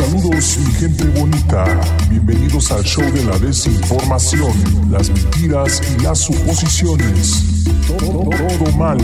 [0.00, 1.64] Saludos mi gente bonita,
[2.08, 4.50] bienvenidos al show de la desinformación,
[4.90, 7.64] las mentiras y las suposiciones.
[7.86, 8.96] Todo, todo mal.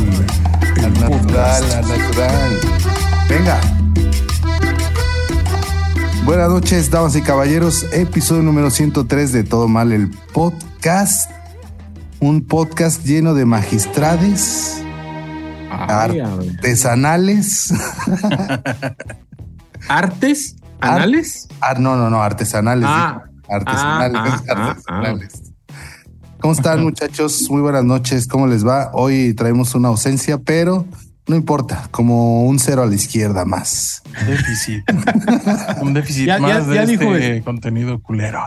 [0.76, 1.88] La El natural, podcast.
[1.88, 2.60] natural.
[3.28, 3.60] Venga.
[6.24, 7.84] Buenas noches, damas y caballeros.
[7.92, 11.30] Episodio número 103 de Todo Mal, el podcast.
[12.20, 14.80] Un podcast lleno de magistrades,
[15.70, 17.74] Ay, artesanales.
[19.88, 20.55] ¿Artes?
[20.80, 21.48] ¿Anales?
[21.60, 22.86] Ah, no, no, no, artesanales.
[22.88, 23.22] Ah.
[23.48, 24.20] artesanales.
[24.22, 25.42] Ah, ah, ah, artesanales.
[26.40, 27.46] ¿Cómo están, muchachos?
[27.50, 28.26] Muy buenas noches.
[28.26, 28.90] ¿Cómo les va?
[28.92, 30.86] Hoy traemos una ausencia, pero
[31.26, 34.02] no importa, como un cero a la izquierda más.
[34.26, 34.84] Déficit.
[35.82, 38.40] Un déficit Ya- ya- más de ya este dijo el- contenido culero.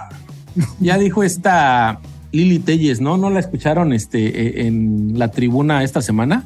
[0.79, 1.99] Ya dijo esta
[2.31, 3.17] Lili Telles, ¿no?
[3.17, 6.43] ¿No la escucharon este, eh, en la tribuna esta semana?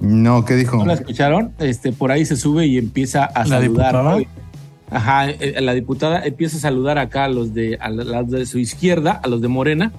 [0.00, 0.78] No, ¿qué dijo?
[0.78, 1.52] ¿No la escucharon?
[1.58, 3.62] Este, por ahí se sube y empieza a ¿La saludar.
[3.62, 4.02] diputada?
[4.02, 4.24] ¿no?
[4.90, 7.90] Ajá, eh, la diputada empieza a saludar acá a los de, a
[8.22, 9.92] de su izquierda, a los de Morena.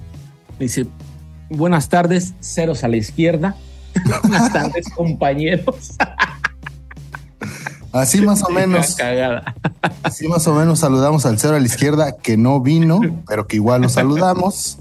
[0.58, 0.86] Dice,
[1.48, 3.56] buenas tardes, ceros a la izquierda.
[4.22, 5.96] buenas tardes, compañeros.
[7.92, 9.54] Así más o menos, Cagada.
[10.02, 13.56] así más o menos saludamos al cero a la izquierda que no vino, pero que
[13.56, 14.78] igual lo saludamos.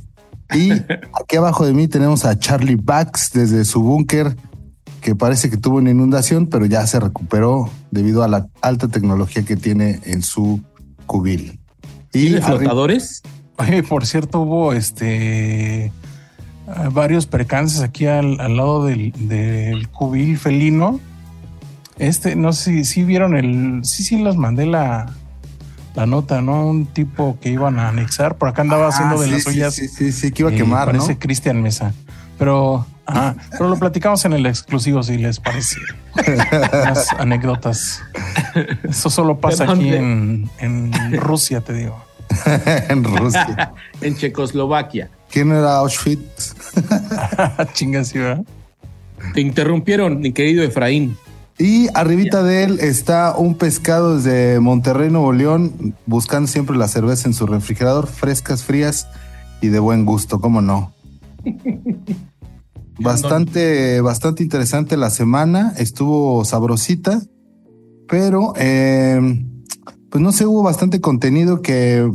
[0.54, 4.36] Y aquí abajo de mí tenemos a Charlie Bax desde su búnker,
[5.02, 9.44] que parece que tuvo una inundación, pero ya se recuperó debido a la alta tecnología
[9.44, 10.62] que tiene en su
[11.08, 11.60] cubil.
[12.14, 13.22] Y ¿Tiene arriba- flotadores?
[13.58, 15.92] Oye, por cierto, hubo este eh,
[16.92, 21.00] varios percances aquí al, al lado del, del cubil felino.
[21.98, 23.82] Este, no sé si, si vieron el.
[23.84, 25.14] Sí, sí, les mandé la,
[25.96, 26.66] la nota, ¿no?
[26.66, 28.38] Un tipo que iban a anexar.
[28.38, 29.74] Por acá andaba Ah, haciendo de sí, las sí, suyas.
[29.76, 31.00] Sí, sí, sí, que iba a y quemar, ¿no?
[31.00, 31.94] Parece Cristian Mesa.
[32.40, 35.78] Pero, ajá, pero lo platicamos en el exclusivo, si les parece.
[36.16, 38.02] Unas anécdotas.
[38.84, 42.04] Eso solo pasa ¿De aquí en, en Rusia, te digo.
[42.90, 43.74] en Rusia.
[44.02, 45.10] en Checoslovaquia.
[45.30, 46.56] ¿Quién era Auschwitz?
[47.74, 48.44] Chingas, sí, ¿verdad?
[49.34, 51.18] Te interrumpieron, mi querido Efraín.
[51.58, 57.28] Y arribita de él está un pescado desde Monterrey, Nuevo León, buscando siempre la cerveza
[57.28, 59.08] en su refrigerador, frescas, frías
[59.62, 60.92] y de buen gusto, ¿cómo no?
[63.02, 67.22] Bastante, bastante interesante la semana, estuvo sabrosita,
[68.08, 69.46] pero eh,
[70.10, 72.10] pues no sé, hubo bastante contenido que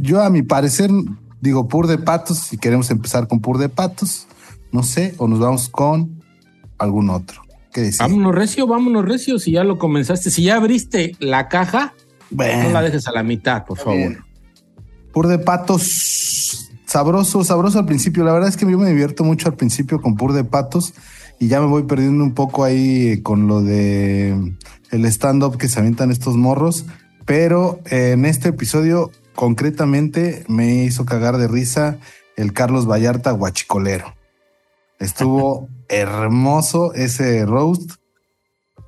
[0.00, 0.90] yo a mi parecer
[1.40, 4.26] digo pur de patos, si queremos empezar con pur de patos,
[4.72, 6.22] no sé, o nos vamos con
[6.78, 7.42] algún otro.
[7.72, 7.98] ¿Qué decís?
[7.98, 9.38] Vámonos recio, vámonos recio.
[9.38, 11.94] Si ya lo comenzaste, si ya abriste la caja,
[12.30, 13.96] no la dejes a la mitad, por favor.
[13.96, 14.18] bien.
[15.12, 18.24] pur de patos, sabroso, sabroso al principio.
[18.24, 20.94] La verdad es que yo me divierto mucho al principio con pur de patos
[21.38, 24.54] y ya me voy perdiendo un poco ahí con lo de
[24.90, 26.86] el stand-up que se avientan estos morros.
[27.26, 31.98] Pero eh, en este episodio concretamente me hizo cagar de risa
[32.36, 34.14] el Carlos Vallarta guachicolero.
[34.98, 37.92] Estuvo hermoso ese roast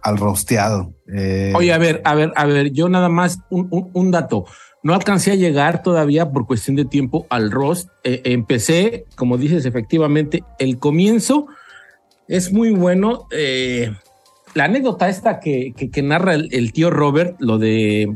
[0.02, 0.94] al rosteado.
[1.12, 4.44] Eh, Oye, a ver, a ver, a ver, yo nada más un, un- un dato.
[4.82, 7.88] No alcancé a llegar todavía por cuestión de tiempo al roast.
[8.04, 11.46] Eh, empecé, como dices, efectivamente, el comienzo
[12.28, 13.26] es muy bueno.
[13.32, 13.92] Eh,
[14.54, 18.14] la anécdota esta que, que- que narra el, el tío Robert, lo de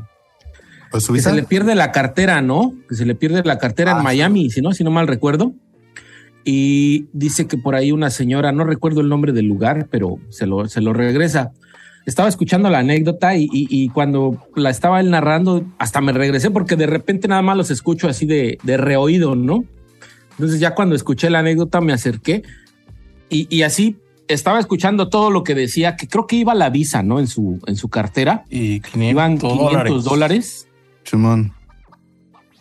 [0.91, 2.75] ¿Pues que se le pierde la cartera, ¿no?
[2.89, 5.53] Que se le pierde la cartera Ah, en Miami, si no, si no mal recuerdo.
[6.45, 10.47] Y dice que por ahí una señora, no recuerdo el nombre del lugar, pero se
[10.47, 11.53] lo, se lo regresa.
[12.07, 16.51] Estaba escuchando la anécdota y, y- y cuando la estaba él narrando, hasta me regresé
[16.51, 19.65] porque de repente nada más los escucho así de, de reoído, ¿no?
[20.33, 22.43] Entonces ya cuando escuché la anécdota me acerqué
[23.31, 23.97] y, y así
[24.29, 27.21] estaba escuchando todo lo que decía, que creo que iba la visa, ¿no?
[27.21, 28.45] En su, en su cartera.
[28.51, 30.69] Y 500, Iban 500 dólares.
[31.05, 31.53] Chumón.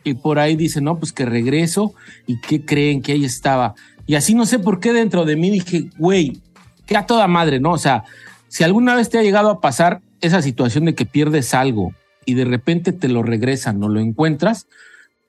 [0.04, 1.94] Y por ahí dice, no, pues que regreso.
[2.28, 3.76] ¿Y qué creen que ahí estaba?
[4.06, 6.42] Y así no sé por qué dentro de mí dije, güey,
[6.86, 7.72] que a toda madre, ¿no?
[7.72, 8.04] O sea,
[8.52, 11.94] si alguna vez te ha llegado a pasar esa situación de que pierdes algo
[12.26, 14.68] y de repente te lo regresan, no lo encuentras,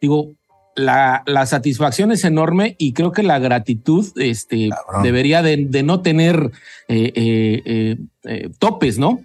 [0.01, 0.33] digo,
[0.75, 5.05] la, la satisfacción es enorme y creo que la gratitud este, Cabrón.
[5.05, 6.51] debería de, de no tener
[6.89, 9.21] eh, eh, eh, eh, topes, ¿no?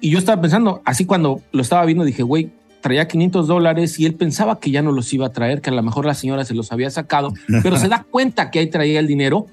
[0.00, 2.50] Y yo estaba pensando, así cuando lo estaba viendo, dije, güey,
[2.80, 5.74] traía 500 dólares y él pensaba que ya no los iba a traer, que a
[5.74, 7.32] lo mejor la señora se los había sacado,
[7.62, 9.46] pero se da cuenta que ahí traía el dinero.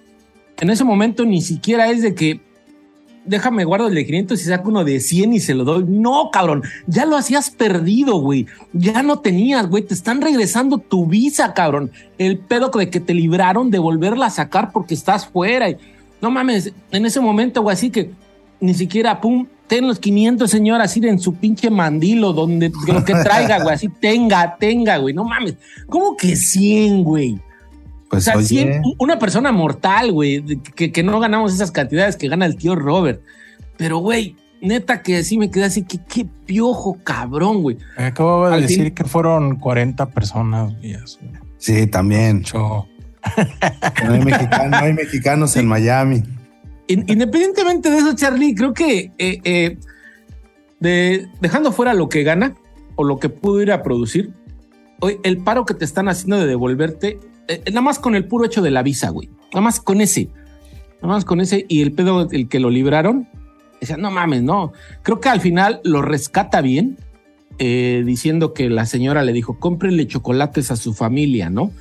[0.59, 2.48] En ese momento ni siquiera es de que
[3.29, 5.85] déjame guardo el de 500 y saco uno de 100 y se lo doy.
[5.87, 8.47] No, cabrón, ya lo hacías perdido, güey.
[8.73, 9.83] Ya no tenías, güey.
[9.83, 11.91] Te están regresando tu visa, cabrón.
[12.17, 15.69] El pedo de que te libraron de volverla a sacar porque estás fuera.
[15.69, 15.77] Y,
[16.21, 18.11] no mames, en ese momento, güey, así que
[18.59, 23.13] ni siquiera, pum, ten los 500, señor, así en su pinche mandilo, donde lo que
[23.13, 25.55] traiga, güey, así tenga, tenga, güey, no mames.
[25.87, 27.39] ¿Cómo que 100, güey?
[28.09, 30.44] Pues o sea, oye, 100, una persona mortal, güey,
[30.75, 33.21] que, que no ganamos esas cantidades que gana el tío Robert.
[33.77, 37.77] Pero, güey, neta que sí me quedé así, que qué piojo cabrón, güey.
[37.97, 40.73] Me acababa de Al decir fin- que fueron 40 personas.
[40.77, 41.19] güey, eso,
[41.57, 42.38] sí, también.
[42.38, 42.88] mucho.
[44.06, 46.23] No hay, mexicano- no hay mexicanos en Miami.
[46.88, 49.77] In- Independientemente de eso, Charlie, creo que eh, eh,
[50.79, 52.56] de, dejando fuera lo que gana
[52.95, 54.33] o lo que pudo ir a producir,
[55.00, 58.45] hoy el paro que te están haciendo de devolverte, eh, nada más con el puro
[58.45, 59.29] hecho de la visa, güey.
[59.51, 60.29] Nada más con ese.
[61.01, 63.27] Nada más con ese y el pedo, el que lo libraron,
[63.81, 64.71] decía, no mames, no.
[65.03, 66.97] Creo que al final lo rescata bien,
[67.57, 71.71] eh, diciendo que la señora le dijo, cómprenle chocolates a su familia, ¿no?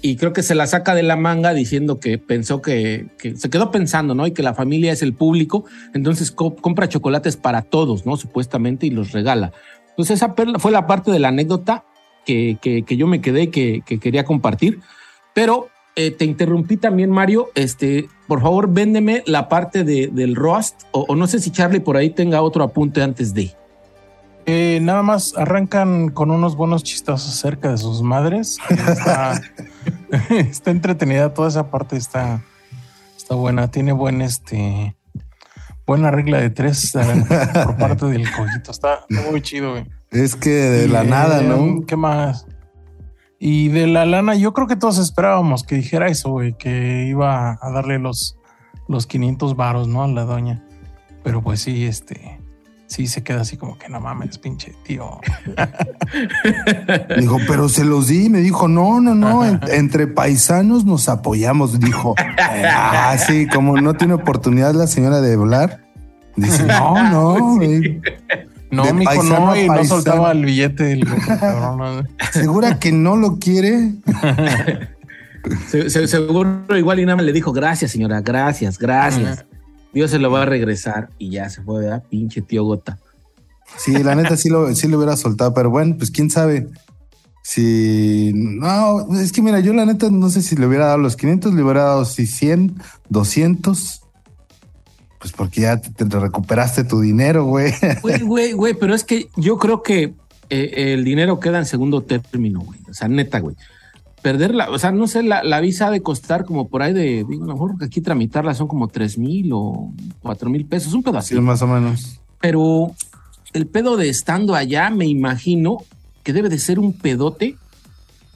[0.00, 3.50] y creo que se la saca de la manga diciendo que pensó que, que se
[3.50, 4.28] quedó pensando, ¿no?
[4.28, 8.16] Y que la familia es el público, entonces co- compra chocolates para todos, ¿no?
[8.16, 9.50] Supuestamente y los regala.
[9.90, 11.84] Entonces esa perla fue la parte de la anécdota
[12.28, 14.80] que, que, que yo me quedé que, que quería compartir,
[15.32, 20.82] pero eh, te interrumpí también, Mario, este, por favor, véndeme la parte de, del roast,
[20.90, 23.54] o, o no sé si Charlie por ahí tenga otro apunte antes de.
[24.44, 28.58] Eh, nada más arrancan con unos buenos chistazos acerca de sus madres.
[28.70, 29.40] Está,
[30.30, 32.42] está entretenida, toda esa parte está,
[33.16, 33.70] está buena.
[33.70, 34.96] Tiene buen este
[35.86, 37.24] buena regla de tres eh,
[37.64, 38.70] por parte del cojito.
[38.70, 39.97] Está muy chido, güey.
[40.10, 41.84] Es que de Y, la nada, ¿no?
[41.86, 42.46] ¿Qué más?
[43.38, 47.58] Y de la lana, yo creo que todos esperábamos que dijera eso, güey, que iba
[47.60, 48.36] a darle los,
[48.88, 50.02] los 500 varos, ¿no?
[50.02, 50.64] A la doña.
[51.22, 52.40] Pero pues sí, este,
[52.86, 55.20] sí se queda así como que no mames, pinche tío.
[57.18, 58.28] Dijo, pero se los di.
[58.28, 59.44] Me dijo, no, no, no.
[59.44, 61.78] en- entre paisanos nos apoyamos.
[61.80, 62.14] Dijo,
[62.66, 65.84] ah, sí, como no tiene oportunidad la señora de hablar.
[66.36, 67.54] Dice, no, no.
[67.56, 68.00] güey.
[68.70, 69.88] No, De mijo, paisano no, y no paisano.
[70.02, 70.96] soltaba el billete.
[71.46, 72.02] ¿no?
[72.32, 73.92] ¿Segura que no lo quiere?
[75.68, 79.44] Se- se- seguro igual y nada más le dijo, gracias señora, gracias, gracias.
[79.94, 82.02] Dios se lo va a regresar y ya se fue, ¿verdad?
[82.10, 82.98] Pinche tío Gota.
[83.78, 86.68] Sí, la neta sí lo, sí lo hubiera soltado, pero bueno, pues quién sabe.
[87.42, 91.16] Si no, es que mira, yo la neta no sé si le hubiera dado los
[91.16, 92.74] 500, le hubiera dado si 100,
[93.08, 94.02] 200.
[95.18, 97.72] Pues porque ya te, te recuperaste tu dinero, güey.
[98.02, 100.14] Güey, güey, güey, pero es que yo creo que
[100.50, 102.78] eh, el dinero queda en segundo término, güey.
[102.88, 103.56] O sea, neta, güey.
[104.22, 107.24] Perderla, o sea, no sé, la, la visa ha de costar como por ahí de,
[107.28, 111.04] digo, a lo mejor aquí tramitarla son como tres mil o cuatro mil pesos, un
[111.16, 111.34] así.
[111.34, 112.18] Sí, más o menos.
[112.40, 112.94] Pero
[113.52, 115.78] el pedo de estando allá, me imagino
[116.22, 117.56] que debe de ser un pedote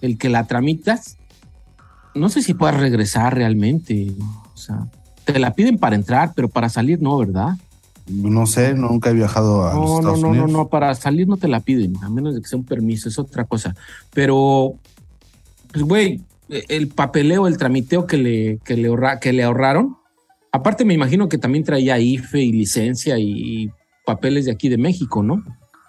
[0.00, 1.16] el que la tramitas.
[2.14, 4.12] No sé si puedas regresar realmente.
[4.54, 4.86] O sea,
[5.24, 7.50] te la piden para entrar, pero para salir no, ¿verdad?
[8.08, 10.50] No sé, nunca he viajado a No, no, Estados no, no, Unidos.
[10.50, 13.18] no, para salir no te la piden, a menos de que sea un permiso, es
[13.18, 13.74] otra cosa.
[14.12, 14.74] Pero,
[15.72, 19.96] pues, güey, el papeleo, el tramiteo que le, que le, ahorra- que le ahorraron,
[20.50, 23.70] aparte me imagino que también traía IFE y licencia y,
[24.04, 25.44] papeles de aquí de México, ¿no?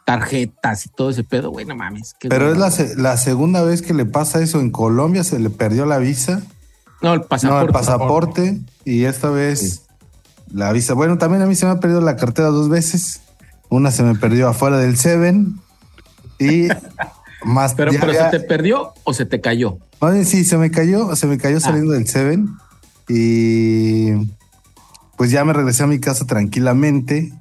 [0.06, 2.14] Tarjetas y todo ese pedo, güey, no mames.
[2.30, 2.72] Pero es la,
[3.02, 6.44] la segunda vez que le pasa eso en Colombia, se le perdió la visa,
[7.04, 7.66] No, el no pasaporte.
[7.66, 9.84] el pasaporte, y esta vez
[10.52, 10.94] la visa.
[10.94, 13.22] Bueno, también a mí se me ha perdido la cartera dos veces.
[13.70, 15.60] Una se me perdió afuera del Seven
[16.40, 16.68] y
[17.46, 19.78] más Pero, pero había- ¿se te perdió o se te cayó?
[20.00, 22.50] Oye, sí, se me cayó, se me cayó saliendo del Seven
[23.10, 24.12] y
[25.18, 27.34] pues ya me regresé a mi casa tranquilamente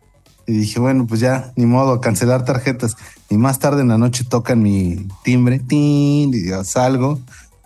[0.46, 2.96] y dije, bueno, pues ya, ni modo, cancelar tarjetas.
[3.30, 7.20] Y más tarde en la noche tocan mi timbre, tin, y yo salgo.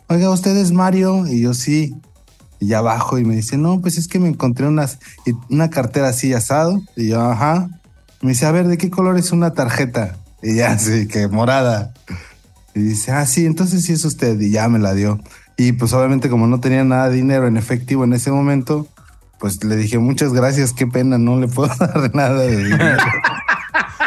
[0.09, 1.27] Oiga, ¿usted es Mario?
[1.27, 1.95] Y yo sí.
[2.61, 4.99] Y ya bajo y me dice, no, pues es que me encontré unas,
[5.51, 6.81] una cartera así asado.
[6.97, 7.69] Y yo, ajá.
[8.23, 10.17] Me dice, a ver, ¿de qué color es una tarjeta?
[10.43, 11.93] Y ya, sí, que morada.
[12.75, 14.41] Y dice, ah, sí, entonces sí es usted.
[14.41, 15.21] Y ya me la dio.
[15.57, 18.87] Y pues obviamente como no tenía nada de dinero en efectivo en ese momento,
[19.39, 23.03] pues le dije, muchas gracias, qué pena, no le puedo dar nada de dinero.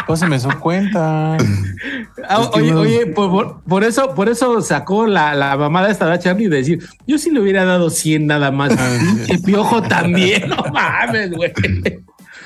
[0.09, 1.37] Pues se me dio cuenta.
[2.27, 6.17] Ah, Es que oye, oye, por, eso, por eso sacó la, la mamada esta de
[6.17, 8.73] Charlie de decir, yo sí le hubiera dado 100 nada más.
[8.75, 11.53] Pinche piojo también, no mames, güey.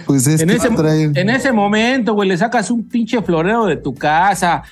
[0.06, 0.68] Pues es En que ese,
[1.22, 4.64] en ese momento, güey, le sacas un pinche florero de tu casa,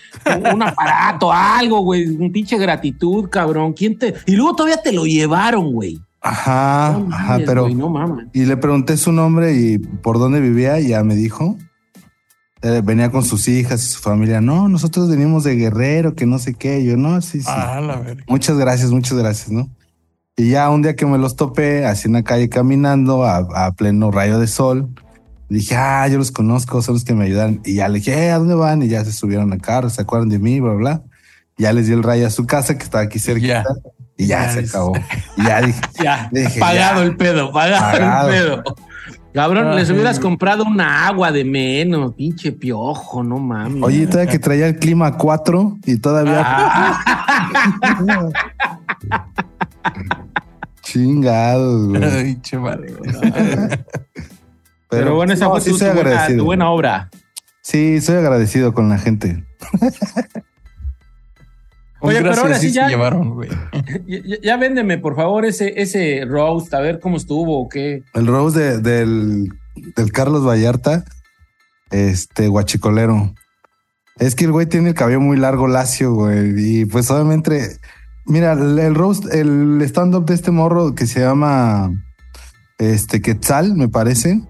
[0.53, 3.71] un aparato, algo, güey, un pinche gratitud, cabrón.
[3.71, 4.15] ¿Quién te...?
[4.25, 5.98] Y luego todavía te lo llevaron, güey.
[6.19, 7.69] Ajá, No ajá, mames, pero...
[7.69, 8.17] no.
[8.33, 11.55] Y le pregunté su nombre y por dónde vivía y ya me dijo.
[12.63, 14.39] Eh, venía con sus hijas y su familia.
[14.41, 16.84] No, nosotros venimos de Guerrero, que no sé qué.
[16.84, 17.48] Yo, no, sí, sí.
[17.50, 18.24] Ah, la verga.
[18.27, 19.70] Muchas gracias, muchas gracias, ¿no?
[20.38, 23.72] Y ya un día que me los topé, así en la calle caminando a, a
[23.74, 24.89] pleno rayo de sol,
[25.50, 27.60] Dije, ah, yo los conozco, son los que me ayudan.
[27.65, 28.82] Y ya le dije, eh, ¿a dónde van?
[28.84, 31.01] Y ya se subieron al carro, se acuerdan de mí, bla, bla.
[31.58, 33.46] Ya les di el rayo a su casa, que estaba aquí cerca.
[33.46, 33.63] Ya.
[34.18, 34.94] Y ya, Ya se es- acabó.
[35.38, 37.06] Y ya dije, Ya, Dije, pagado ya.
[37.06, 38.30] el pedo, pagado, Pagado.
[38.30, 38.63] el pedo.
[39.33, 39.95] Cabrón, les Ay.
[39.95, 43.81] hubieras comprado una agua de menos, pinche piojo, no mames.
[43.81, 46.43] oye, todavía que traía el clima a 4 y todavía.
[46.45, 48.29] Ah,
[50.81, 52.03] Chingados, güey.
[52.03, 52.93] Ay, che, madre.
[54.89, 56.39] pero, bueno, esa no, fue sí tu, soy tu buena, agradecido.
[56.39, 57.09] tu buena obra.
[57.61, 59.43] Sí, soy agradecido con la gente.
[62.01, 63.50] Oye, pero ahora sí ya- llevaron, güey.
[64.08, 68.03] Ya, ya- véndeme, por favor, ese, ese roast, a ver cómo estuvo o qué.
[68.13, 69.50] El Rose de- del,
[69.96, 71.03] del Carlos Vallarta,
[71.91, 73.34] este guachicolero.
[74.17, 76.53] Es que el güey tiene el cabello muy largo, lacio, güey.
[76.81, 77.77] Y pues obviamente,
[78.25, 81.91] mira, el, el roast, el stand-up de este morro que se llama
[82.77, 84.41] este Quetzal, me parece.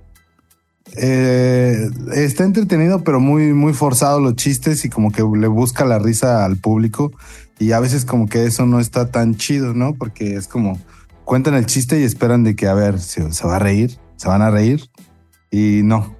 [0.97, 5.99] Eh, está entretenido, pero muy, muy forzado los chistes y como que le busca la
[5.99, 7.11] risa al público.
[7.59, 9.93] Y a veces como que eso no está tan chido, ¿no?
[9.93, 10.79] Porque es como
[11.23, 14.27] cuentan el chiste y esperan de que, a ver, se, se va a reír, se
[14.27, 14.89] van a reír.
[15.51, 16.15] Y no.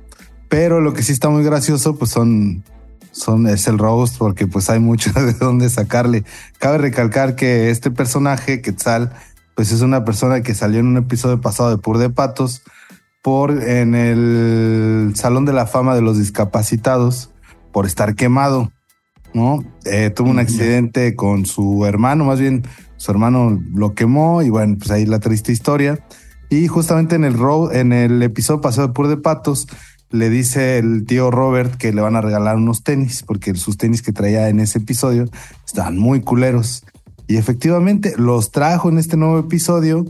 [0.50, 2.64] Pero lo que sí está muy gracioso, pues son,
[3.12, 6.24] son, es el roast, porque pues hay mucho de dónde sacarle.
[6.60, 9.12] Cabe recalcar que este personaje, Quetzal,
[9.56, 12.64] pues es una persona que salió en un episodio pasado de Pur de Patos
[13.22, 17.32] por en el Salón de la Fama de los Discapacitados
[17.72, 18.72] por estar quemado,
[19.34, 19.64] ¿no?
[19.86, 22.64] Eh, tuvo un accidente con su hermano, más bien
[22.98, 26.06] su hermano lo quemó y bueno, pues ahí la triste historia.
[26.50, 27.38] Y justamente en el,
[27.72, 29.68] en el episodio pasado de Pur de Patos,
[30.10, 34.02] le dice el tío Robert que le van a regalar unos tenis, porque sus tenis
[34.02, 35.26] que traía en ese episodio
[35.66, 36.84] estaban muy culeros.
[37.28, 40.06] Y efectivamente los trajo en este nuevo episodio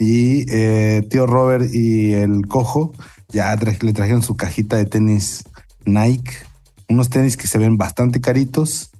[0.00, 2.92] y eh, tío Robert y el cojo
[3.28, 5.44] ya tra- le trajeron su cajita de tenis
[5.84, 6.32] Nike,
[6.88, 8.90] unos tenis que se ven bastante caritos.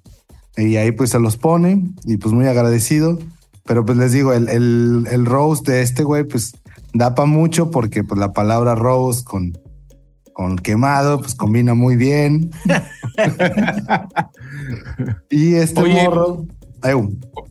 [0.56, 3.18] Y ahí pues se los pone y pues muy agradecido.
[3.64, 6.52] Pero pues les digo, el, el, el roast de este güey pues
[6.92, 9.56] da para mucho porque pues la palabra roast con,
[10.34, 12.50] con quemado pues combina muy bien.
[15.30, 16.04] y este Oye.
[16.04, 16.44] morro...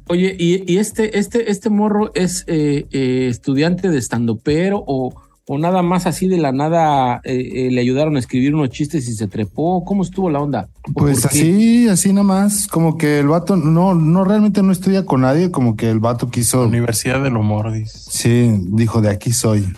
[0.08, 5.14] Oye, ¿y, y este, este, este morro es eh, eh, estudiante de estandopero o,
[5.52, 9.10] o nada más así de la nada eh, eh, le ayudaron a escribir unos chistes
[9.10, 9.84] y se trepó?
[9.84, 10.70] ¿Cómo estuvo la onda?
[10.90, 15.22] ¿O Pues así, así nomás, como que el vato no, no realmente no estudia con
[15.22, 17.98] nadie, como que el vato quiso, Universidad del Humor, dice.
[17.98, 19.74] sí, dijo de aquí soy.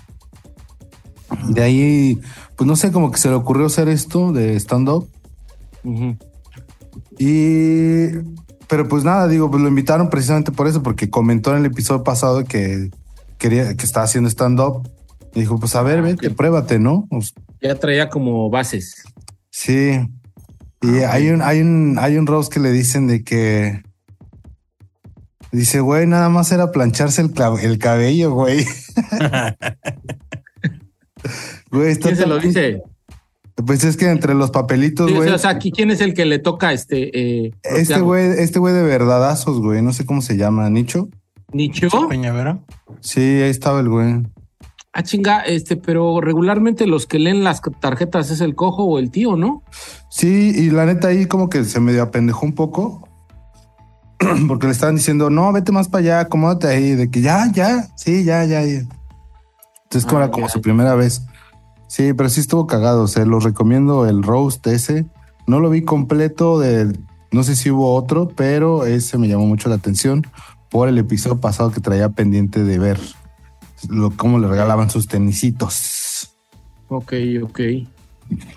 [1.47, 2.19] De ahí,
[2.57, 5.07] pues no sé, como que se le ocurrió hacer esto de stand-up
[7.17, 8.07] y,
[8.71, 12.05] pero pues nada, digo, pues lo invitaron precisamente por eso, porque comentó en el episodio
[12.05, 12.89] pasado que
[13.37, 14.89] quería, que estaba haciendo stand-up.
[15.35, 16.35] Y dijo, pues a ver, vete, ok.
[16.37, 17.05] pruébate, ¿no?
[17.09, 19.03] Pues, Ya traía como bases.
[19.49, 19.99] Sí.
[20.81, 23.83] Y hay un, hay un, hay un roast que le dicen de que
[25.51, 28.65] dice, güey, nada más era plancharse el, el cabello, güey.
[31.71, 32.81] Güey, está ¿Quién se lo dice?
[33.65, 35.29] Pues es que entre los papelitos, güey.
[35.29, 37.45] o sea, aquí, ¿quién es el que le toca este?
[37.45, 39.81] Eh, este güey, este güey de verdadazos, güey.
[39.81, 41.09] No sé cómo se llama, Nicho.
[41.53, 41.89] ¿Nicho?
[42.07, 42.59] Peñavera.
[43.01, 44.23] Sí, ahí estaba el güey.
[44.93, 49.09] Ah, chinga, este, pero regularmente los que leen las tarjetas es el cojo o el
[49.09, 49.63] tío, ¿no?
[50.09, 53.07] Sí, y la neta ahí como que se medio apendejó un poco.
[54.47, 57.87] Porque le estaban diciendo, no, vete más para allá, acomódate ahí, de que ya, ya,
[57.95, 58.83] sí, ya, ya, ya.
[59.83, 61.21] Entonces como era como su primera vez.
[61.91, 63.03] Sí, pero sí estuvo cagado.
[63.03, 65.07] O sea, los recomiendo el roast ese.
[65.45, 66.97] No lo vi completo de,
[67.33, 70.25] no sé si hubo otro, pero ese me llamó mucho la atención
[70.69, 72.97] por el episodio pasado que traía pendiente de ver
[73.89, 76.29] lo, cómo le regalaban sus tenisitos.
[76.87, 77.11] Ok,
[77.43, 77.59] ok.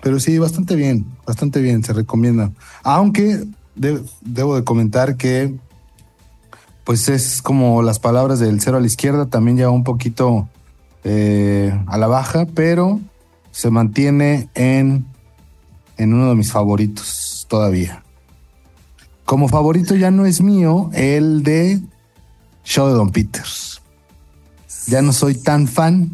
[0.01, 2.53] Pero sí, bastante bien, bastante bien, se recomienda.
[2.83, 3.43] Aunque
[3.75, 5.53] de- debo de comentar que,
[6.85, 10.47] pues es como las palabras del cero a la izquierda, también ya un poquito
[11.03, 13.01] eh, a la baja, pero
[13.55, 15.05] se mantiene en,
[15.95, 18.03] en uno de mis favoritos todavía.
[19.23, 21.79] Como favorito ya no es mío el de
[22.65, 23.81] Show de Don Peters.
[24.87, 26.11] Ya no soy tan fan.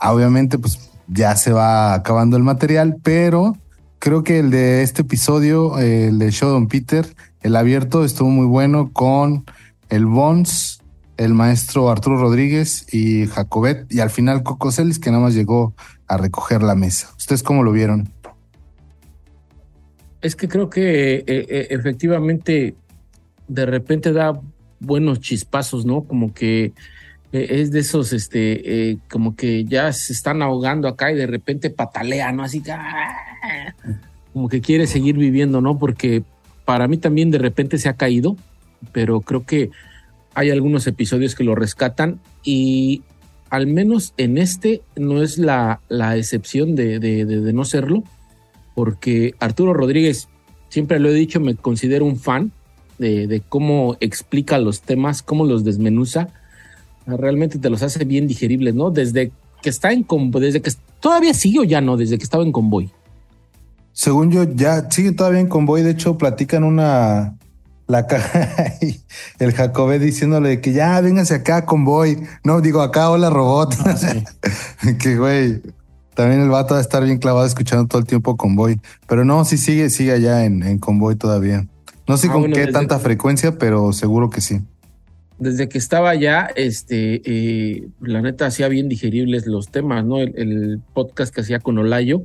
[0.00, 0.78] Obviamente, pues
[1.08, 3.56] ya se va acabando el material, pero
[3.98, 8.46] creo que el de este episodio, el de Show Don Peter, el abierto estuvo muy
[8.46, 9.44] bueno con
[9.88, 10.78] el Bones,
[11.16, 15.74] el maestro Arturo Rodríguez y Jacobet, y al final Coco Celis, que nada más llegó
[16.06, 17.10] a recoger la mesa.
[17.16, 18.08] ¿Ustedes cómo lo vieron?
[20.20, 22.74] Es que creo que eh, eh, efectivamente
[23.46, 24.32] de repente da
[24.80, 26.04] buenos chispazos, ¿no?
[26.04, 26.72] Como que
[27.32, 31.70] eh, es de esos, este, como que ya se están ahogando acá y de repente
[31.70, 32.42] patalea, ¿no?
[32.42, 33.74] Así que, ¡ah!
[34.32, 35.78] como que quiere seguir viviendo, ¿no?
[35.78, 36.24] Porque
[36.64, 38.36] para mí también de repente se ha caído,
[38.92, 39.70] pero creo que
[40.34, 43.02] hay algunos episodios que lo rescatan y
[43.50, 48.02] al menos en este no es la, la excepción de, de, no serlo,
[48.74, 50.28] porque Arturo Rodríguez,
[50.68, 52.52] siempre lo he dicho, me considero un fan
[52.98, 56.28] de, de, cómo explica los temas, cómo los desmenuza.
[57.06, 58.90] Realmente te los hace bien digeribles, ¿no?
[58.90, 59.30] Desde
[59.62, 62.52] que está en convoy, desde que todavía sigue o ya no, desde que estaba en
[62.52, 62.90] convoy.
[63.92, 65.82] Según yo, ya sigue todavía en convoy.
[65.82, 67.38] De hecho, platican una.
[67.86, 69.00] La caja y
[69.38, 72.26] el Jacobé diciéndole que ya vénganse acá, convoy.
[72.42, 73.74] No, digo acá, hola robot.
[73.84, 73.96] Ah,
[74.82, 74.94] sí.
[75.02, 75.60] que güey,
[76.14, 78.80] también el vato va a estar bien clavado escuchando todo el tiempo convoy.
[79.06, 81.66] Pero no, sí sigue, sigue allá en, en convoy todavía.
[82.06, 84.60] No sé ah, con bueno, qué tanta que, frecuencia, pero seguro que sí.
[85.38, 90.20] Desde que estaba allá, este, eh, la neta hacía bien digeribles los temas, ¿no?
[90.20, 92.22] El, el podcast que hacía con Olayo,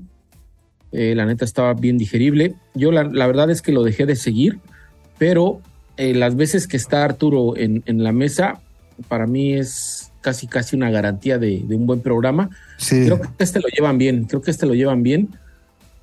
[0.92, 2.56] eh, la neta estaba bien digerible.
[2.74, 4.60] Yo la, la, verdad es que lo dejé de seguir,
[5.20, 5.62] pero
[5.98, 8.60] eh, las veces que está Arturo en, en, la mesa,
[9.08, 12.50] para mí es casi casi una garantía de, de un buen programa.
[12.78, 13.06] Sí.
[13.06, 15.30] Creo que este lo llevan bien, creo que este lo llevan bien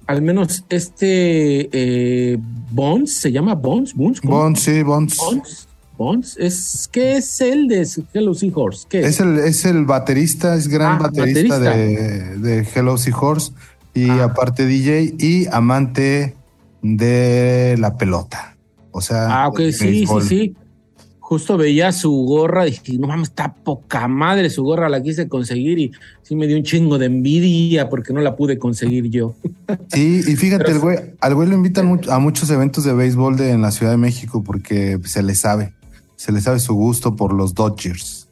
[0.06, 2.38] al menos este eh,
[2.70, 3.94] Bones, ¿se llama Bones?
[3.94, 5.16] Bones, Bones sí, Bones.
[5.16, 5.68] Bones.
[5.99, 6.37] Bones.
[6.38, 8.87] Es, ¿Qué es el de Hello Seahorse?
[8.88, 9.06] ¿Qué es?
[9.06, 13.52] Es, el, es el baterista, es gran ah, baterista, baterista, De, de Hello Seahorse
[13.94, 14.25] y ah.
[14.25, 16.35] aparte DJ y amante
[16.82, 18.55] de la pelota.
[18.97, 20.23] O sea, ah, ok, sí, béisbol.
[20.23, 20.57] sí, sí.
[21.21, 25.29] Justo veía su gorra y dije, no mames, está poca madre su gorra, la quise
[25.29, 29.35] conseguir y sí me dio un chingo de envidia porque no la pude conseguir yo.
[29.93, 33.50] Sí, y fíjate, el güey, al güey lo invitan a muchos eventos de béisbol de,
[33.50, 35.75] en la Ciudad de México porque se le sabe,
[36.15, 38.29] se le sabe su gusto por los Dodgers.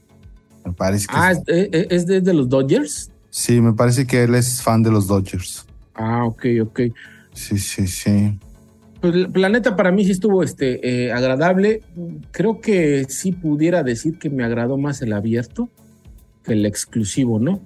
[0.64, 3.11] Me parece que ah, ¿es, ¿es de, de los Dodgers?
[3.28, 5.66] Sí, me parece que él es fan de los Dodgers.
[5.94, 6.80] Ah, ok, ok.
[7.35, 8.38] Sí, sí, sí.
[9.04, 11.83] Pues el planeta para mí sí estuvo este, eh, agradable.
[12.31, 15.68] Creo que sí pudiera decir que me agradó más el abierto
[16.42, 17.61] que el exclusivo, ¿no?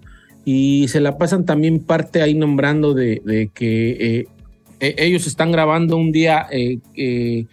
[0.44, 4.26] Y se la pasan también parte ahí nombrando de, de que
[4.80, 7.46] eh, ellos están grabando un día, eh,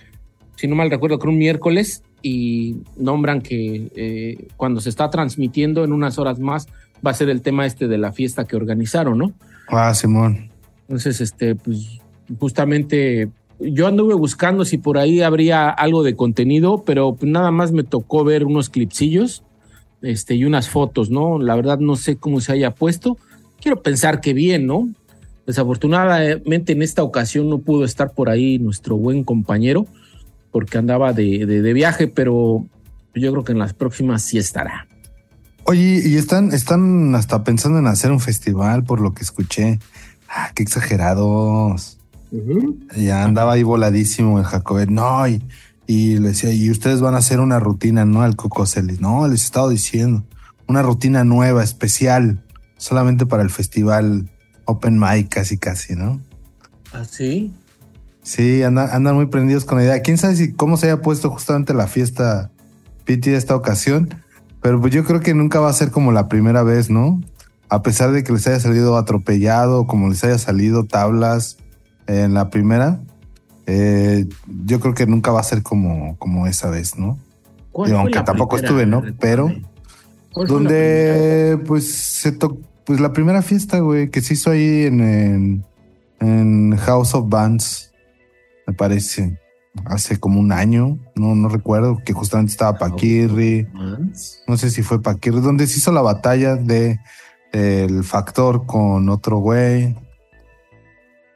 [0.56, 5.94] si no mal recuerdo, que un miércoles, y nombran que cuando se está transmitiendo en
[5.94, 6.66] unas horas más
[7.06, 9.34] va a ser el tema este de la fiesta que organizaron, ¿no?
[9.68, 10.50] Ah, Simón.
[10.88, 12.00] Entonces, este, pues
[12.40, 17.84] justamente yo anduve buscando si por ahí habría algo de contenido, pero nada más me
[17.84, 19.44] tocó ver unos clipsillos
[20.02, 21.40] este, y unas fotos, ¿no?
[21.40, 23.18] La verdad no sé cómo se haya puesto.
[23.62, 24.90] Quiero pensar que bien, ¿no?
[25.46, 29.86] Desafortunadamente en esta ocasión no pudo estar por ahí nuestro buen compañero
[30.52, 32.66] porque andaba de, de, de viaje, pero
[33.14, 34.88] yo creo que en las próximas sí estará.
[35.66, 39.80] Oye, y están, están hasta pensando en hacer un festival, por lo que escuché.
[40.30, 41.98] Ah, qué exagerados.
[42.32, 42.98] Uh -huh.
[42.98, 44.90] Ya andaba ahí voladísimo el Jacobet.
[44.90, 45.44] No, y,
[45.88, 48.22] y, le decía, y ustedes van a hacer una rutina, ¿no?
[48.22, 49.02] Al Cocoselis.
[49.02, 50.24] No, les he estado diciendo.
[50.68, 52.44] Una rutina nueva, especial,
[52.78, 54.30] solamente para el festival
[54.66, 56.20] Open Mic, casi, casi, ¿no?
[56.92, 57.54] ¿Ah, sí?
[58.24, 60.02] Sí, andan, andan muy prendidos con la idea.
[60.02, 62.50] Quién sabe si cómo se haya puesto justamente la fiesta
[63.06, 64.16] Piti de esta ocasión,
[64.62, 67.22] pero pues yo creo que nunca va a ser como la primera vez, ¿no?
[67.70, 71.58] A pesar de que les haya salido atropellado, como les haya salido tablas,
[72.08, 73.02] en la primera,
[73.66, 74.26] eh,
[74.66, 77.18] yo creo que nunca va a ser como, como esa vez, ¿no?
[77.86, 79.04] Digo, aunque tampoco primera, estuve, ¿no?
[79.20, 79.52] Pero
[80.48, 85.66] donde pues se tocó, pues la primera fiesta, güey, que se hizo ahí en, en,
[86.20, 87.92] en, House of Bands,
[88.68, 89.40] me parece,
[89.86, 93.68] hace como un año, no, no recuerdo, que justamente estaba Paquirri,
[94.48, 97.00] no sé si fue Paquirri, donde se hizo la batalla de
[97.52, 99.96] el factor con otro güey.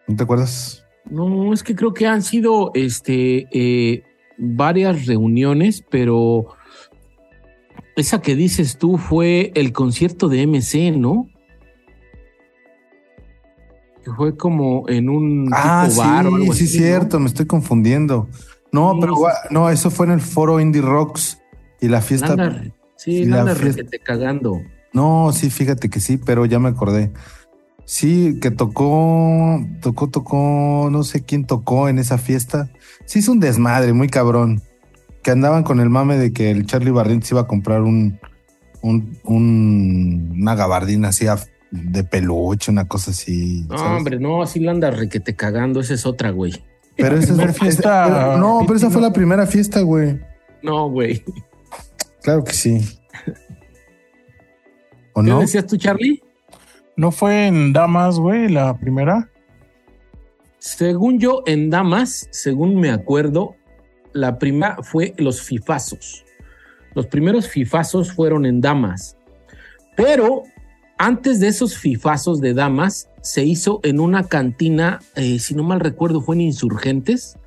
[0.10, 0.84] ¿No te acuerdas?
[1.08, 4.04] No, es que creo que han sido este, eh,
[4.40, 6.48] varias reuniones, pero
[7.96, 11.30] esa que dices tú fue el concierto de MC, ¿no?
[14.04, 17.26] Que fue como en un ah, tipo bar sí, o algo sí, así, cierto, ¿no?
[17.26, 18.28] me estoy confundiendo.
[18.72, 19.16] No, sí, pero
[19.52, 21.40] no, eso fue en el foro Indie Rocks
[21.80, 22.64] y la fiesta.
[22.96, 24.60] Sí, la anda fiesta, cagando.
[24.92, 27.12] No, sí, fíjate que sí, pero ya me acordé.
[27.90, 32.70] Sí, que tocó, tocó, tocó, no sé quién tocó en esa fiesta.
[33.06, 34.62] Sí, es un desmadre, muy cabrón.
[35.24, 38.20] Que andaban con el mame de que el Charlie Barrint se iba a comprar un,
[38.84, 41.26] un, un una gabardina así
[41.72, 43.66] de peluche, una cosa así.
[43.68, 43.98] No, ¿sabes?
[43.98, 46.64] hombre, no, así la anda requete cagando, esa es otra, güey.
[46.96, 48.38] Pero esa es fiesta.
[48.38, 50.20] no, pero esa fue la primera fiesta, güey.
[50.62, 51.24] No, güey.
[52.22, 52.88] Claro que sí.
[55.14, 55.40] ¿O ¿Qué no?
[55.40, 56.22] decías tú, Charlie?
[57.00, 59.30] ¿No fue en Damas, güey, la primera?
[60.58, 63.56] Según yo, en Damas, según me acuerdo,
[64.12, 66.26] la primera fue los fifazos.
[66.96, 69.16] Los primeros fifazos fueron en Damas.
[69.96, 70.44] Pero
[70.98, 75.80] antes de esos fifazos de Damas, se hizo en una cantina, eh, si no mal
[75.80, 77.38] recuerdo, fue en Insurgentes,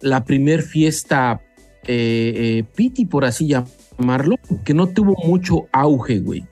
[0.00, 1.40] la primer fiesta
[1.88, 6.46] eh, eh, Piti, por así llamarlo, que no tuvo mucho auge, güey.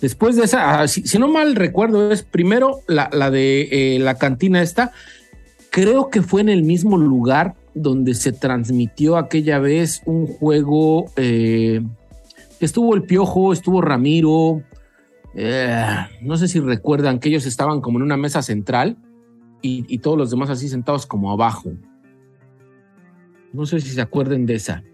[0.00, 4.14] Después de esa, ah, si, no mal recuerdo, es primero la, la de eh, la
[4.14, 4.92] cantina esta.
[5.70, 11.06] Creo que fue en el mismo lugar donde se transmitió aquella vez un juego.
[11.16, 11.82] eh,
[12.60, 14.62] estuvo el Piojo, estuvo Ramiro.
[15.34, 15.84] eh,
[16.22, 18.96] no sé si recuerdan que ellos estaban como en una mesa central
[19.62, 21.72] y, y todos los demás así sentados como abajo.
[23.52, 24.84] No sé si se acuerden de esa.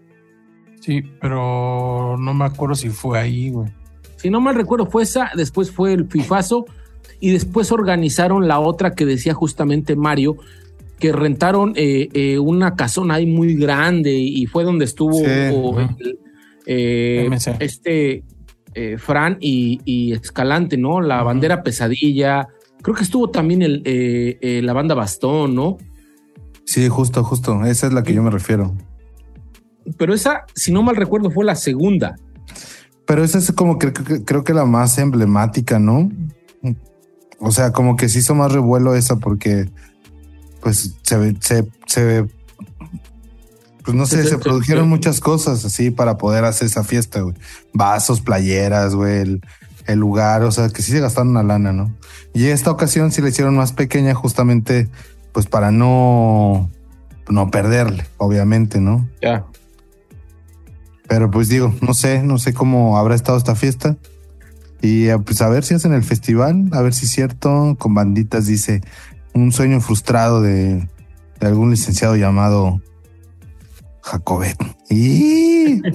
[0.81, 3.71] Sí, pero no me acuerdo si fue ahí, güey.
[4.25, 6.65] Si no mal recuerdo, fue esa, después fue el FIFAzo
[7.19, 10.37] y después organizaron la otra que decía justamente Mario,
[10.97, 16.17] que rentaron eh, eh, una casona ahí muy grande y fue donde estuvo Sí, el,
[16.65, 18.23] eh, este
[18.73, 21.01] eh, Fran y, y Escalante, ¿no?
[21.01, 22.47] La bandera pesadilla.
[22.81, 25.77] Creo que estuvo también el, eh, eh, la banda Bastón, ¿no?
[26.63, 27.63] Sí, justo, justo.
[27.63, 28.73] Esa es la que yo me refiero.
[29.99, 32.15] Pero esa, si no mal recuerdo, fue la segunda.
[33.07, 36.09] Pero esa es como que que- creo que la más emblemática, ¿no?
[37.39, 39.69] O sea, como que se hizo más revuelo esa porque
[40.61, 42.25] pues se ve- se, se
[43.83, 47.35] pues no sé, Se- produjeron muchas cosas así para poder hacer esa fiesta, güey.
[47.73, 49.41] Vasos, playeras, güey, el,
[49.85, 51.95] el lugar, o sea, que sí se gastaron una lana, ¿no?
[52.33, 54.89] Y esta ocasión sí la hicieron más pequeña justamente
[55.33, 56.71] pues para no
[57.29, 59.07] no perderle, obviamente, ¿no?
[59.21, 59.45] Ya.
[61.07, 63.97] Pero pues digo, no sé, no sé cómo habrá estado esta fiesta.
[64.81, 67.93] Y eh, pues a ver si hacen el festival, a ver si es cierto, con
[67.93, 68.81] banditas dice
[69.33, 70.87] un sueño frustrado de,
[71.39, 72.81] de algún licenciado llamado
[74.01, 74.57] Jacobet.
[74.89, 75.81] Y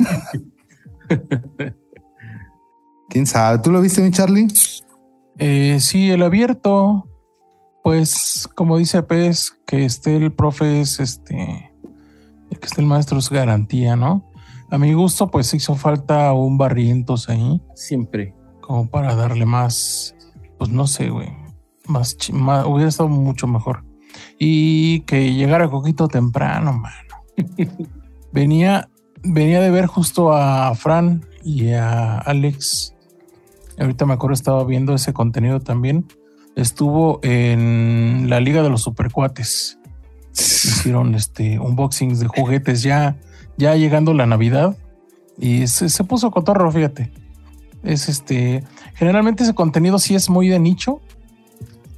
[3.09, 4.49] quién sabe, ¿tú lo viste, mi Charlie?
[5.39, 7.09] Eh, sí, el abierto,
[7.83, 11.73] pues como dice Pez, que esté el profe es este,
[12.51, 14.30] que esté el maestro es garantía, ¿no?
[14.71, 18.35] A mi gusto, pues hizo falta un barrientos ahí, Siempre.
[18.61, 20.15] como para darle más,
[20.59, 21.29] pues no sé, güey,
[21.87, 23.85] más, más- hubiera estado mucho mejor.
[24.39, 26.97] Y que llegara Coquito temprano, mano.
[28.33, 28.89] venía,
[29.23, 32.95] venía de ver justo a Fran y a Alex.
[33.79, 36.07] Ahorita me acuerdo, estaba viendo ese contenido también.
[36.57, 39.79] Estuvo en la Liga de los Supercuates.
[40.33, 43.17] Hicieron este unboxings de juguetes ya,
[43.61, 44.77] ya llegando la Navidad.
[45.39, 47.13] Y se, se puso cotorro, fíjate.
[47.85, 48.65] Es este.
[48.95, 51.01] Generalmente ese contenido sí es muy de nicho.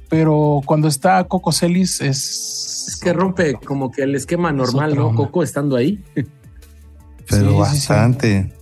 [0.09, 2.85] Pero cuando está Coco Celis es.
[2.89, 5.07] Es que rompe como que el esquema normal, ¿no?
[5.07, 5.23] onda.
[5.23, 6.03] Coco estando ahí.
[6.13, 6.27] Pero
[7.27, 7.57] Sí, sí, sí.
[7.57, 8.53] bastante.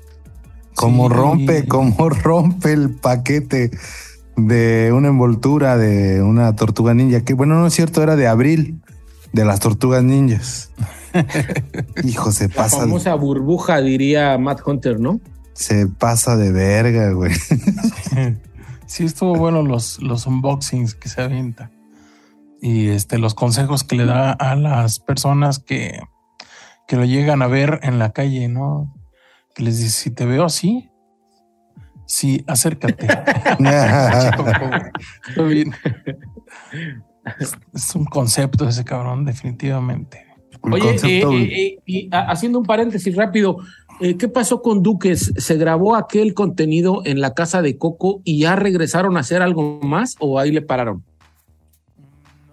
[0.76, 1.16] Como Sí.
[1.16, 3.72] rompe, como rompe el paquete
[4.38, 8.82] de una envoltura de una tortuga ninja, que bueno, no es cierto, era de abril,
[9.34, 10.72] de las tortugas ninjas.
[12.04, 15.20] Hijo, se La pasa, famosa burbuja, diría Matt Hunter, ¿no?
[15.54, 17.34] se pasa de verga, güey.
[18.86, 21.72] sí estuvo bueno los, los unboxings que se avienta.
[22.62, 26.00] Y este, los consejos que le da a las personas que,
[26.88, 28.94] que lo llegan a ver en la calle, ¿no?
[29.56, 30.90] Que les dice, si te veo así,
[32.06, 33.06] sí, acércate.
[35.30, 35.74] Está bien.
[37.40, 40.31] Es, es un concepto ese cabrón, definitivamente.
[40.64, 43.58] Un Oye, eh, eh, eh, y haciendo un paréntesis rápido,
[44.00, 45.32] eh, ¿qué pasó con Duques?
[45.38, 49.80] ¿Se grabó aquel contenido en la casa de Coco y ya regresaron a hacer algo
[49.84, 51.04] más o ahí le pararon?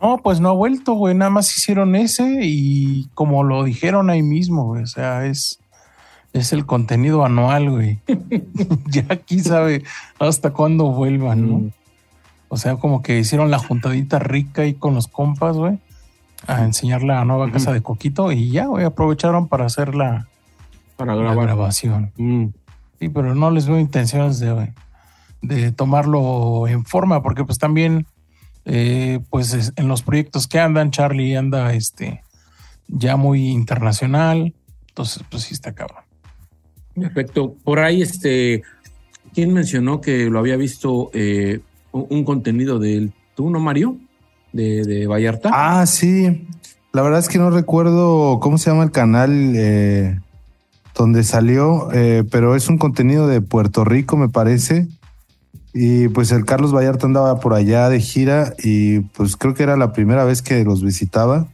[0.01, 1.15] No, pues no ha vuelto, güey.
[1.15, 4.83] Nada más hicieron ese y como lo dijeron ahí mismo, güey.
[4.83, 5.59] O sea, es,
[6.35, 7.99] es el contenido anual, güey.
[8.91, 9.85] ya aquí sabe
[10.19, 11.59] hasta cuándo vuelvan, ¿no?
[11.61, 11.71] Mm.
[12.51, 15.79] O sea, como que hicieron la juntadita rica ahí con los compas, güey.
[16.47, 20.29] A enseñar la nueva casa de Coquito y ya, güey, aprovecharon para hacer la,
[20.97, 21.45] Para la grabar.
[21.47, 22.13] grabación.
[22.17, 22.47] Mm.
[23.01, 24.73] Sí, pero no les veo intenciones de,
[25.43, 28.07] de tomarlo en forma, porque pues también,
[28.65, 32.23] eh, pues es- en los proyectos que andan, Charlie anda este
[32.87, 34.55] ya muy internacional,
[34.89, 36.03] entonces pues sí está cabrón.
[36.95, 37.55] Perfecto.
[37.63, 38.63] Por ahí, este,
[39.35, 41.61] ¿quién mencionó que lo había visto eh,
[41.93, 43.97] un, un contenido del tú, no Mario?
[44.53, 45.51] De, de Vallarta.
[45.53, 46.47] Ah, sí.
[46.93, 50.19] La verdad es que no recuerdo cómo se llama el canal eh,
[50.95, 54.89] donde salió, eh, pero es un contenido de Puerto Rico, me parece.
[55.75, 59.77] Y pues el Carlos Vallarta andaba por allá de gira y pues creo que era
[59.77, 61.47] la primera vez que los visitaba.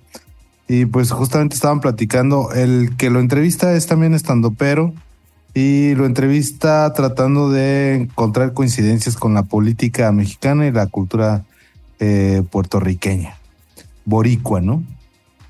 [0.67, 4.95] Y pues justamente estaban platicando, el que lo entrevista es también estando pero
[5.53, 11.45] y lo entrevista tratando de encontrar coincidencias con la política mexicana y la cultura
[12.07, 13.39] eh, puertorriqueña,
[14.05, 14.83] boricua, ¿no?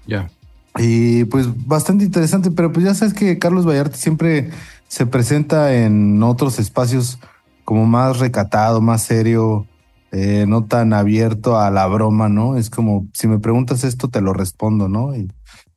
[0.07, 0.31] Ya.
[0.79, 4.51] Y pues bastante interesante, pero pues ya sabes que Carlos Vallarta siempre
[4.87, 7.19] se presenta en otros espacios
[7.65, 9.67] como más recatado, más serio,
[10.13, 12.57] eh, no tan abierto a la broma, ¿no?
[12.57, 15.17] Es como, si me preguntas esto, te lo respondo, ¿no?
[15.17, 15.29] Y,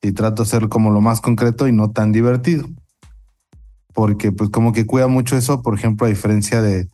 [0.03, 2.67] y trato de ser como lo más concreto y no tan divertido.
[3.95, 6.87] Porque pues como que cuida mucho eso, por ejemplo, a diferencia de,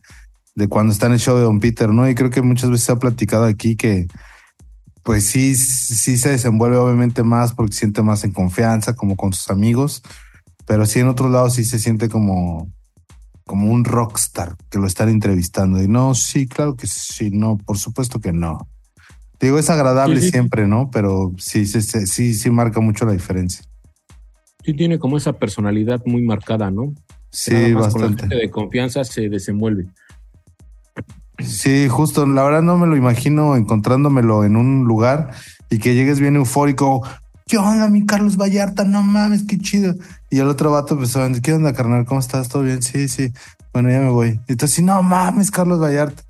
[0.54, 2.08] de cuando está en el show de Don Peter, ¿no?
[2.08, 4.06] Y creo que muchas veces se ha platicado aquí que
[5.02, 9.50] pues sí, sí se desenvuelve obviamente más porque siente más en confianza, como con sus
[9.50, 10.02] amigos,
[10.66, 12.72] pero sí en otros lados sí se siente como,
[13.44, 15.82] como un rockstar que lo están entrevistando.
[15.82, 18.66] Y no, sí, claro que sí, no, por supuesto que no.
[19.40, 20.30] Digo, es agradable Sí, sí.
[20.32, 20.88] siempre, ¿no?
[20.90, 23.62] Pero sí, sí, sí, sí, sí marca mucho la diferencia.
[24.64, 26.94] Sí tiene como esa personalidad muy marcada, ¿no?
[27.30, 28.22] Sí, Con la bastante.
[28.22, 29.86] gente de confianza se desenvuelve.
[31.38, 35.30] Sí, justo, la verdad no me lo imagino encontrándomelo en un lugar
[35.68, 37.02] y que llegues bien eufórico.
[37.46, 38.84] ¿Qué onda, mi Carlos Vallarta?
[38.84, 39.94] No mames, qué chido.
[40.30, 42.06] Y el otro vato, pues, ¿qué onda, carnal?
[42.06, 42.48] ¿Cómo estás?
[42.48, 42.82] ¿Todo bien?
[42.82, 43.32] Sí, sí.
[43.72, 44.40] Bueno, ya me voy.
[44.48, 46.22] Y tú no mames, Carlos Vallarta.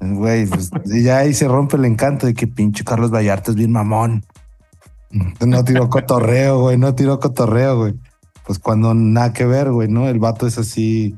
[0.00, 3.72] Güey, pues ya ahí se rompe el encanto de que pinche Carlos Vallarta es bien
[3.72, 4.24] mamón.
[5.10, 7.94] No tiró cotorreo, güey, no tiró cotorreo, güey.
[8.46, 10.08] Pues cuando nada que ver, güey, ¿no?
[10.08, 11.16] El vato es así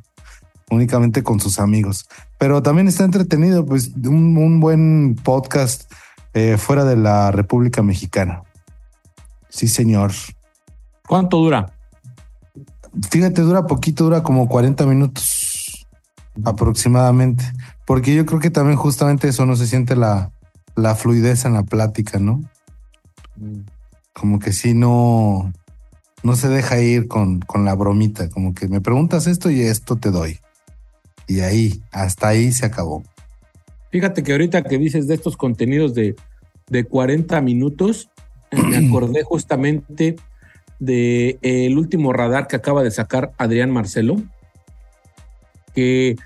[0.70, 2.09] únicamente con sus amigos.
[2.42, 5.88] Pero también está entretenido, pues, un, un buen podcast
[6.35, 8.42] eh, fuera de la República Mexicana.
[9.48, 10.11] Sí, señor.
[11.07, 11.72] ¿Cuánto dura?
[13.12, 15.87] Fíjate, dura poquito, dura como 40 minutos
[16.44, 17.44] aproximadamente.
[17.87, 20.33] Porque yo creo que también justamente eso no se siente la,
[20.74, 22.42] la fluidez en la plática, ¿no?
[24.12, 25.52] Como que sí no,
[26.24, 29.94] no se deja ir con, con la bromita, como que me preguntas esto y esto
[29.94, 30.40] te doy.
[31.26, 33.02] Y ahí, hasta ahí se acabó.
[33.90, 36.16] Fíjate que ahorita que dices de estos contenidos de,
[36.68, 38.08] de 40 minutos,
[38.52, 40.16] me acordé justamente
[40.78, 44.16] de eh, el último radar que acaba de sacar Adrián Marcelo,
[45.74, 46.16] que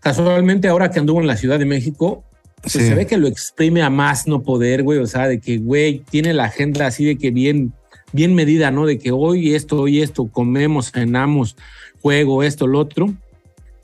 [0.00, 2.24] casualmente ahora que anduvo en la Ciudad de México,
[2.60, 2.80] pues Sí.
[2.80, 6.00] se ve que lo exprime a más no poder, güey, o sea, de que, güey,
[6.10, 7.72] tiene la agenda así de que bien,
[8.12, 8.86] bien medida, ¿no?
[8.86, 11.56] De que hoy esto, hoy esto, comemos, cenamos,
[12.02, 13.12] juego, esto, lo otro,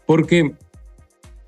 [0.09, 0.55] porque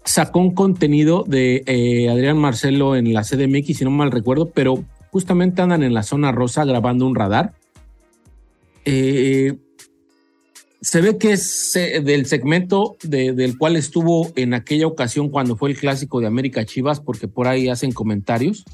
[0.05, 4.85] sacó un contenido de eh, Adrián Marcelo en la CDMX, si no mal recuerdo, pero
[5.11, 7.55] justamente andan en la zona rosa grabando un radar.
[8.85, 9.57] Eh,
[10.83, 15.57] se ve que es eh, del segmento de- del cual estuvo en aquella ocasión cuando
[15.57, 18.65] fue el clásico de América Chivas, porque por ahí hacen comentarios.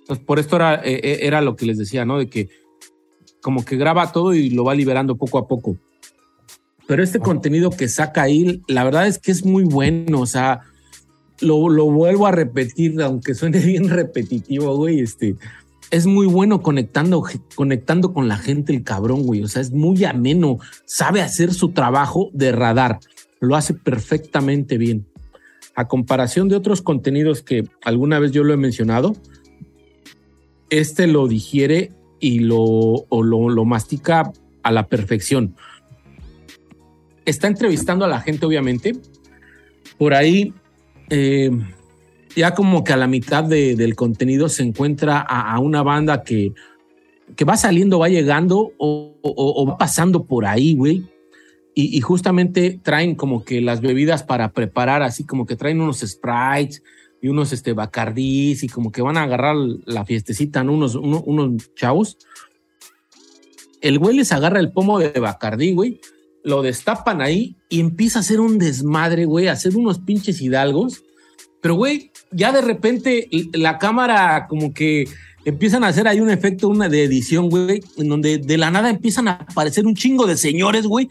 [0.00, 2.18] Entonces, por esto era, era lo que les decía, ¿no?
[2.18, 2.48] De que
[3.40, 5.76] como que graba todo y lo va liberando poco a poco.
[6.88, 10.20] Pero este contenido que saca ahí, la verdad es que es muy bueno.
[10.20, 10.62] O sea,
[11.40, 15.00] lo, lo vuelvo a repetir, aunque suene bien repetitivo, güey.
[15.00, 15.36] Este
[15.90, 17.22] es muy bueno conectando,
[17.54, 19.42] conectando con la gente, el cabrón, güey.
[19.42, 23.00] O sea, es muy ameno, sabe hacer su trabajo de radar,
[23.38, 25.06] lo hace perfectamente bien.
[25.74, 29.14] A comparación de otros contenidos que alguna vez yo lo he mencionado,
[30.70, 35.54] este lo digiere y lo, o lo, lo mastica a la perfección.
[37.28, 38.96] Está entrevistando a la gente, obviamente.
[39.98, 40.54] Por ahí,
[41.10, 41.50] eh,
[42.34, 46.52] ya como que a la mitad de- del contenido se encuentra a, una banda que,
[47.36, 51.04] que va saliendo, va llegando o, va pasando por ahí, güey.
[51.74, 56.82] Y, justamente traen como que las bebidas para preparar, así como que traen unos sprites
[57.22, 60.72] y unos este, bacardís y como que van a agarrar la fiestecita, ¿no?
[60.72, 62.16] Unos, uno- unos chavos.
[63.80, 66.00] El güey les agarra el pomo de bacardí, güey,
[66.44, 71.02] lo destapan ahí y empieza a hacer un desmadre, güey, a hacer unos pinches hidalgos.
[71.60, 75.08] Pero, güey, ya de repente la cámara como que
[75.44, 78.90] empiezan a hacer ahí un efecto, una de edición, güey, en donde de la nada
[78.90, 81.08] empiezan a aparecer un chingo de señores, güey,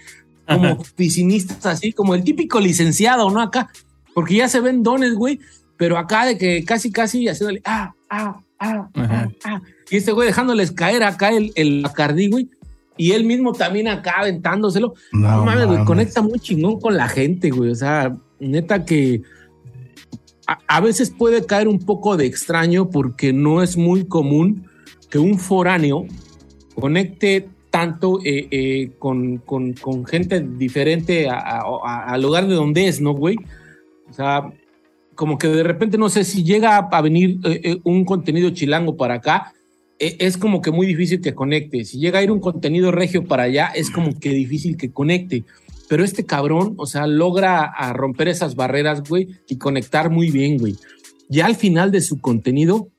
[0.47, 3.41] como oficinistas, así como el típico licenciado, ¿no?
[3.41, 3.69] Acá,
[4.13, 5.39] porque ya se ven dones, güey,
[5.75, 9.31] pero acá de que casi, casi haciéndole, ah, ah, ah, ah, Ajá.
[9.43, 9.61] ah.
[9.89, 12.49] Y este güey dejándoles caer acá el, el Bacardí, güey.
[12.97, 14.93] Y él mismo también acá aventándoselo.
[15.11, 17.71] No, mames, güey, conecta muy chingón con la gente, güey.
[17.71, 19.21] O sea, neta que
[20.47, 24.67] a, a veces puede caer un poco de extraño porque no es muy común
[25.09, 26.05] que un foráneo
[26.75, 33.11] conecte tanto eh, eh, con, con- con gente diferente al lugar de donde es, ¿no,
[33.13, 33.37] güey?
[34.09, 34.51] O sea,
[35.15, 39.15] como que de repente no sé si llega a venir eh, un contenido chilango para
[39.15, 39.53] acá,
[39.99, 41.85] es como que muy difícil que conecte.
[41.85, 45.43] Si llega a ir un contenido regio para allá, es como que difícil que conecte.
[45.89, 50.75] Pero este cabrón, o sea, logra romper esas barreras, güey, y conectar muy bien, güey.
[51.29, 52.89] Ya al final de su contenido,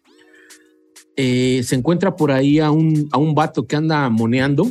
[1.17, 4.71] eh, se encuentra por ahí a un, a un vato que anda moneando.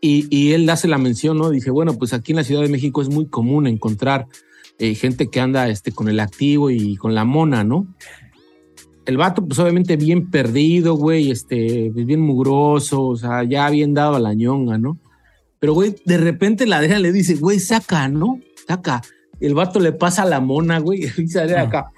[0.00, 1.50] Y, y él hace la mención, ¿no?
[1.50, 4.26] Dice, bueno, pues aquí en la Ciudad de México es muy común encontrar
[4.78, 7.86] eh, gente que anda este, con el activo y con la mona, ¿no?
[9.06, 14.16] El vato, pues obviamente bien perdido, güey, este, bien mugroso, o sea, ya bien dado
[14.16, 14.98] a la ñonga, ¿no?
[15.60, 18.40] Pero, güey, de repente la Adriana le dice, güey, saca, ¿no?
[18.66, 19.02] Saca.
[19.40, 21.92] El vato le pasa a la mona, güey, y dice Adriana acá.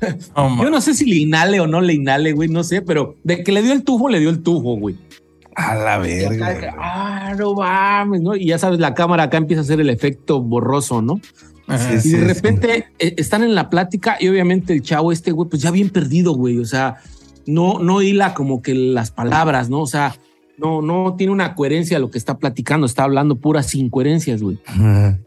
[0.36, 3.42] Yo no sé si le inhale o no le inhale, güey, no sé, pero de
[3.42, 4.96] que le dio el tufo, le dio el tufo, güey.
[5.54, 6.76] A la verga.
[6.78, 8.36] ah, no mames, ¿no?
[8.36, 11.18] Y ya sabes, la cámara acá empieza a hacer el efecto borroso, ¿no?
[11.66, 12.00] Ajá.
[12.00, 15.48] Sí, Y de repente eh, están en la plática y obviamente el chavo este, güey,
[15.48, 16.58] pues ya bien perdido, güey.
[16.58, 16.96] O sea,
[17.46, 19.80] no, no hila como que las palabras, ¿no?
[19.80, 20.16] O sea,
[20.58, 24.58] no, no tiene una coherencia lo que está platicando, está hablando puras incoherencias, güey.
[24.66, 25.18] Ajá.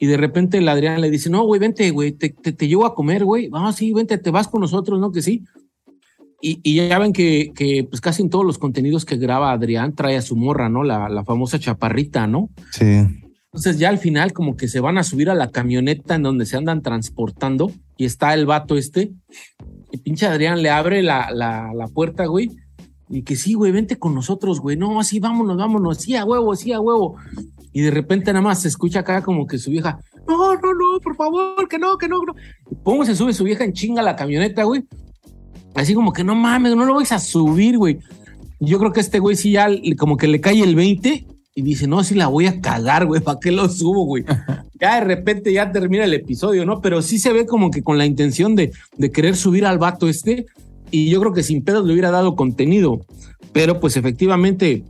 [0.00, 2.86] Y de repente el Adrián le dice, no, güey, vente, güey, te, te, te llevo
[2.86, 3.48] a comer, güey.
[3.48, 5.10] Vamos, sí, vente, te vas con nosotros, ¿no?
[5.10, 5.44] Que sí.
[6.40, 9.96] Y, y ya ven que, que, pues casi en todos los contenidos que graba Adrián
[9.96, 10.84] trae a su morra, ¿no?
[10.84, 12.48] La, la famosa chaparrita, ¿no?
[12.70, 13.06] Sí.
[13.52, 16.46] Entonces ya al final como que se van a subir a la camioneta en donde
[16.46, 19.12] se andan transportando y está el vato este
[19.90, 22.50] y pinche Adrián le abre la, la, la puerta, güey.
[23.08, 24.76] Y que sí, güey, vente con nosotros, güey.
[24.76, 25.98] No, sí, vámonos, vámonos.
[25.98, 27.16] Sí, a huevo, sí, a huevo.
[27.72, 31.00] Y de repente nada más se escucha acá como que su vieja, no, no, no,
[31.02, 32.34] por favor, que no, que no, no.
[32.82, 34.84] Pum, se sube su vieja en chinga a la camioneta, güey.
[35.74, 37.98] Así como que no mames, no lo vais a subir, güey.
[38.60, 41.26] Yo creo que este güey sí ya como que le cae el 20
[41.58, 44.24] y dice, no, sí la voy a cagar, güey, ¿para qué lo subo, güey?
[44.80, 46.80] ya de repente ya termina el episodio, ¿no?
[46.80, 50.08] Pero sí se ve como que con la intención de, de querer subir al vato
[50.08, 50.46] este
[50.92, 53.00] y yo creo que sin pedos le hubiera dado contenido,
[53.52, 54.84] pero pues efectivamente,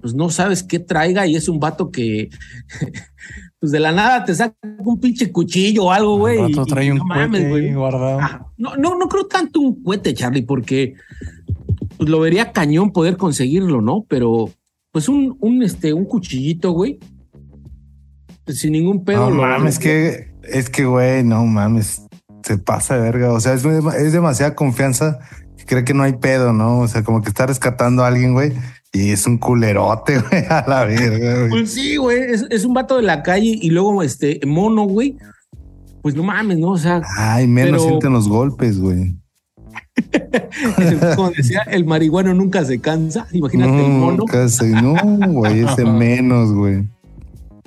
[0.00, 2.30] pues no sabes qué traiga y es un vato que...
[3.60, 6.36] Pues de la nada te saca un pinche cuchillo o algo, güey.
[6.36, 6.64] No.
[8.20, 10.94] Ah, no, no, no creo tanto un cohete, Charlie, porque
[11.96, 14.04] pues, lo vería cañón poder conseguirlo, ¿no?
[14.08, 14.50] Pero
[14.92, 16.98] pues un, un, este, un cuchillito, güey.
[18.44, 19.30] pues, sin ningún pedo.
[19.30, 22.02] No mames, que es que, güey, no mames,
[22.42, 23.32] se pasa de verga.
[23.32, 25.18] O sea, es, es demasiada confianza
[25.56, 26.80] que cree que no hay pedo, ¿no?
[26.80, 28.52] O sea, como que está rescatando a alguien, güey,
[28.92, 31.50] y es un culerote, güey, a la verga, güey.
[31.50, 35.16] Pues sí, güey, es, es un vato de la calle y luego este mono, güey.
[36.02, 36.70] Pues no mames, ¿no?
[36.70, 39.16] O sea, Ay, menos Pero- sienten los golpes, güey.
[41.16, 43.26] como decía, el marihuano nunca se cansa.
[43.32, 44.16] Imagínate el mono.
[44.18, 44.94] Nunca se- no,
[45.32, 46.84] güey, ese menos, güey.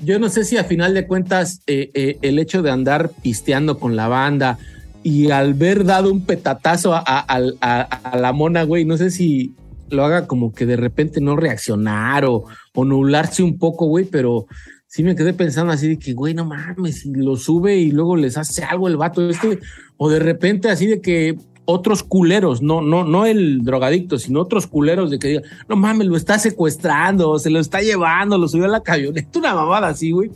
[0.03, 3.79] Yo no sé si a final de cuentas eh, eh, el hecho de andar pisteando
[3.79, 4.57] con la banda
[5.03, 8.97] y al ver dado un petatazo a, a- al- a- a la mona, güey, no
[8.97, 9.53] sé si
[9.89, 14.47] lo haga como que de repente no reaccionar o, o nublarse un poco, güey, pero
[14.87, 18.37] sí me quedé pensando así de que, güey, no mames, lo sube y luego les
[18.37, 19.59] hace algo el vato este,
[19.97, 24.67] o de repente así de que otros culeros, no, no, no el drogadicto, sino otros
[24.67, 28.65] culeros de que digan, no mames, lo está secuestrando, se lo está llevando, lo subió
[28.65, 30.31] a la camioneta, una mamada así, güey.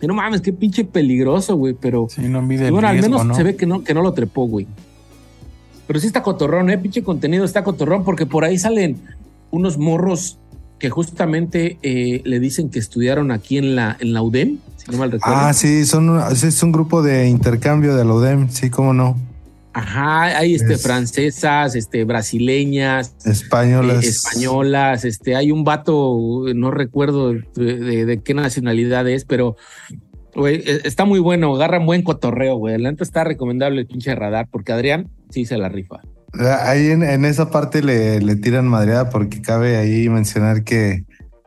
[0.00, 3.26] Que no mames, qué pinche peligroso, güey, pero Sí, no mide el bueno, al menos
[3.26, 3.34] ¿no?
[3.34, 4.66] se ve que no, que no lo trepó, güey.
[5.86, 8.96] Pero sí está cotorrón, eh, pinche contenido está cotorrón, porque por ahí salen
[9.50, 10.38] unos morros
[10.78, 14.98] que justamente eh, le dicen que estudiaron aquí en la, en la UDEM, si no
[14.98, 15.36] mal recuerdo.
[15.36, 19.18] Ah, sí, son, es un grupo de intercambio de la UDEM, sí, cómo no.
[19.72, 24.04] Ajá, hay este, Es- francesas, este, brasileñas, Españolas.
[24.04, 27.42] eh, españolas, este, hay un vato, no recuerdo de,
[27.78, 29.56] de- de qué nacionalidad es, pero
[30.34, 32.74] güey, e- está muy bueno, agarran buen cotorreo, güey.
[32.74, 36.00] Adelante está recomendable el pinche radar, porque Adrián sí se la rifa.
[36.64, 41.04] Ahí en, en esa parte le, le tiran madreada porque cabe ahí mencionar que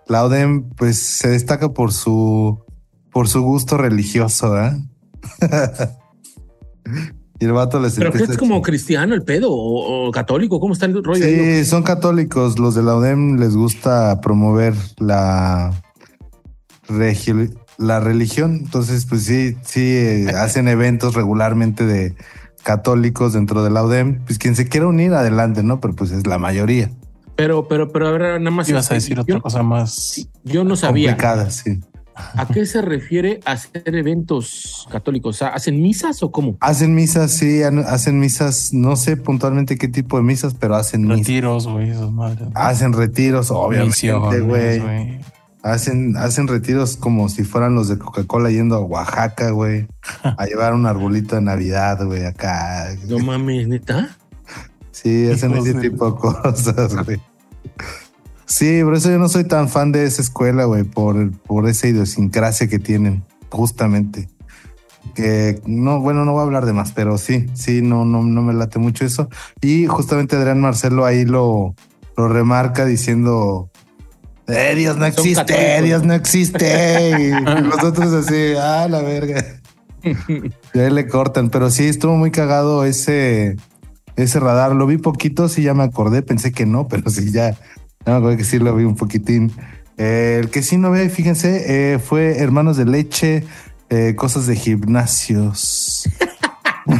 [0.07, 2.59] la UDEM pues se destaca por su
[3.11, 4.71] por su gusto religioso, ¿eh?
[7.39, 10.73] y el vato les Pero que es como cristiano el pedo o, o católico, ¿cómo
[10.73, 11.25] está el rollo?
[11.25, 11.63] ahí?
[11.63, 12.59] Sí, son católicos.
[12.59, 15.73] Los de la UDEM les gusta promover la,
[17.77, 18.59] la religión.
[18.63, 22.15] Entonces, pues sí, sí, eh, hacen eventos regularmente de
[22.63, 24.23] católicos dentro de la UDEM.
[24.25, 25.81] Pues quien se quiera unir, adelante, ¿no?
[25.81, 26.91] Pero pues es la mayoría.
[27.35, 28.69] Pero, pero, pero a ver, nada más.
[28.69, 30.27] Ibas a decir yo, otra cosa más.
[30.43, 31.09] yo no sabía.
[31.09, 31.79] Complicada, sí.
[32.15, 35.35] ¿A qué se refiere hacer eventos católicos?
[35.35, 36.57] O sea, ¿Hacen misas o cómo?
[36.59, 38.73] Hacen misas, sí, hacen misas.
[38.73, 41.19] No sé puntualmente qué tipo de misas, pero hacen misas.
[41.19, 41.91] Retiros, güey.
[42.53, 45.19] Hacen retiros, obviamente, güey.
[45.63, 49.87] Hacen, hacen retiros como si fueran los de Coca-Cola yendo a Oaxaca, güey.
[50.23, 52.93] A llevar un arbolito de Navidad, güey, acá.
[53.07, 54.17] No mames, neta.
[54.91, 57.19] Sí, hacen ese tipo de cosas, güey.
[58.53, 61.87] Sí, por eso yo no soy tan fan de esa escuela, güey, por, por esa
[61.87, 64.29] idiosincrasia que tienen, justamente.
[65.15, 68.43] Que no, bueno, no voy a hablar de más, pero sí, sí, no, no, no
[68.43, 69.27] me late mucho eso.
[69.59, 71.73] Y justamente Adrián Marcelo ahí lo,
[72.15, 73.71] lo remarca diciendo.
[74.45, 75.83] Eh, Dios no existe, católicos.
[75.85, 77.09] Dios no existe.
[77.09, 77.31] Y
[77.63, 79.43] nosotros así, ah, la verga.
[80.03, 83.55] Y ahí le cortan, pero sí estuvo muy cagado ese,
[84.15, 84.75] ese radar.
[84.75, 87.57] Lo vi poquito, sí ya me acordé, pensé que no, pero sí ya,
[88.05, 89.51] me acordé que sí lo vi un poquitín.
[89.97, 93.43] Eh, el que sí no ve, fíjense, eh, fue Hermanos de Leche,
[93.89, 96.09] eh, cosas de gimnasios.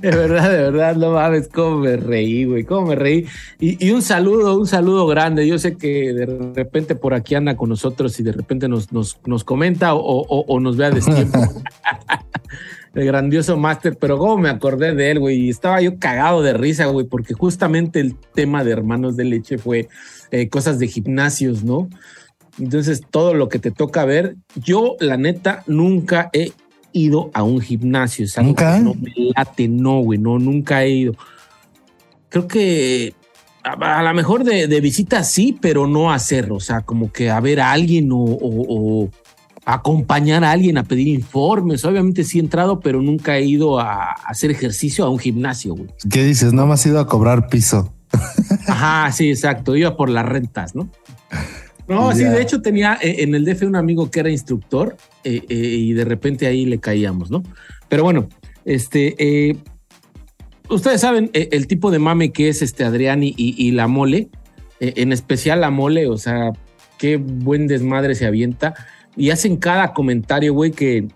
[0.00, 3.26] De verdad, de verdad, no mames, cómo me reí, güey, cómo me reí.
[3.60, 5.46] Y, y un saludo, un saludo grande.
[5.46, 9.18] Yo sé que de repente por aquí anda con nosotros y de repente nos, nos,
[9.26, 11.38] nos comenta o, o- o nos ve a destiempo.
[12.94, 15.38] El grandioso máster, pero cómo me acordé de él, güey.
[15.46, 19.58] Y estaba yo cagado de risa, güey, porque justamente el tema de hermanos de leche
[19.58, 19.88] fue
[20.32, 21.88] eh, cosas de gimnasios, ¿no?
[22.58, 26.52] Entonces, todo lo que te toca ver, yo, la neta, nunca he
[26.92, 28.24] ido a un gimnasio.
[28.24, 28.76] Es algo ¿Nunca?
[28.78, 31.14] que No me late, no, güey, no, nunca he ido.
[32.28, 33.14] Creo que
[33.62, 36.56] a, a lo mejor de, de visita sí, pero no a hacerlo.
[36.56, 39.10] O sea, como que a ver a alguien o, o- o
[39.64, 41.84] acompañar a alguien a pedir informes.
[41.84, 45.90] Obviamente sí he entrado, pero nunca he ido a, hacer ejercicio a un gimnasio, güey.
[46.10, 46.52] ¿Qué dices?
[46.52, 47.92] No me has ido a cobrar piso.
[48.66, 49.76] Ajá, sí, exacto.
[49.76, 50.90] Iba por las rentas, ¿no?
[51.86, 55.42] No, sí, de hecho tenía eh, en el DF un amigo que era instructor eh,
[55.48, 57.42] eh, y de repente ahí le caíamos, ¿no?
[57.88, 58.28] Pero bueno,
[58.64, 59.56] este, eh,
[60.68, 64.28] ustedes saben el tipo de mame que es este Adrián y, y- y la mole,
[64.78, 66.52] en especial la mole, o sea,
[66.96, 68.74] qué buen desmadre se avienta
[69.16, 71.08] y hacen cada comentario, güey, que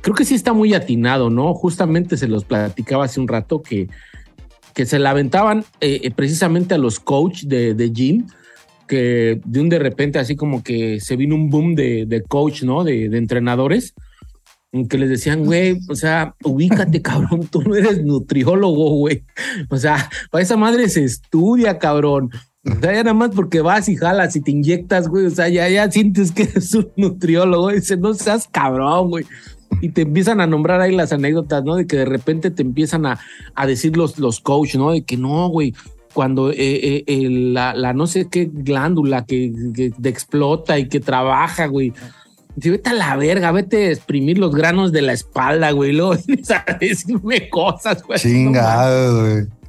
[0.00, 1.54] creo que sí está muy atinado, ¿no?
[1.54, 3.88] Justamente se los platicaba hace un rato que,
[4.74, 8.26] que se la aventaban eh, eh, precisamente a los coach de, de gym,
[8.88, 12.62] que de un de repente así como que se vino un boom de, de coach,
[12.62, 12.84] ¿no?
[12.84, 13.94] De, de entrenadores,
[14.72, 19.24] en que les decían, güey, o sea, ubícate, cabrón, tú no eres nutriólogo, güey.
[19.68, 22.30] O sea, para esa madre se estudia, cabrón.
[22.64, 25.26] O sea, ya nada más porque vas y jalas y te inyectas, güey.
[25.26, 27.70] O sea, ya, ya sientes que eres un nutriólogo.
[27.70, 29.26] Dice, no seas cabrón, güey.
[29.80, 31.76] Y te empiezan a nombrar ahí las anécdotas, ¿no?
[31.76, 33.18] De que de repente te empiezan a,
[33.54, 34.92] a decir los, los coach, ¿no?
[34.92, 35.74] De que no, güey.
[36.12, 40.88] Cuando eh, eh, eh, la, la no sé qué glándula que, que te explota y
[40.88, 41.94] que trabaja, güey.
[42.56, 45.92] Dice, vete a la verga, vete a exprimir los granos de la espalda, güey.
[45.92, 48.18] Luego a decirme cosas, güey.
[48.18, 49.59] Chingado, güey.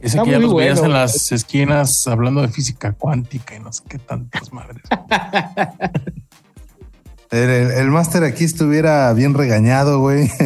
[0.00, 0.94] Ese Está que ya los veías bueno.
[0.94, 4.82] en las esquinas hablando de física cuántica y no sé qué tantas madres.
[7.30, 10.30] El, el- el máster aquí estuviera bien regañado, güey.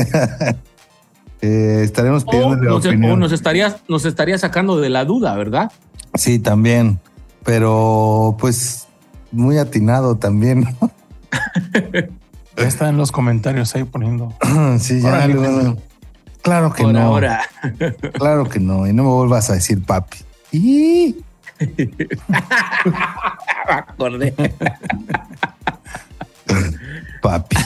[1.42, 3.18] Eh, estaremos O pidiéndole nos, o opinión.
[3.18, 5.72] nos estaría, nos estaría sacando de la duda, ¿verdad?
[6.12, 7.00] Sí, también.
[7.44, 8.88] Pero pues
[9.32, 10.76] muy atinado también.
[12.58, 14.34] Ya está en los comentarios ahí poniendo.
[14.80, 15.08] sí, ya.
[15.08, 15.76] Órale, luego-
[16.42, 17.00] claro que Por no.
[17.00, 17.42] ahora.
[18.14, 18.86] Claro que no.
[18.86, 20.18] Y no me vuelvas a decir papi.
[20.52, 21.16] Y
[22.28, 22.38] Me
[23.68, 24.34] acordé.
[27.22, 27.56] papi.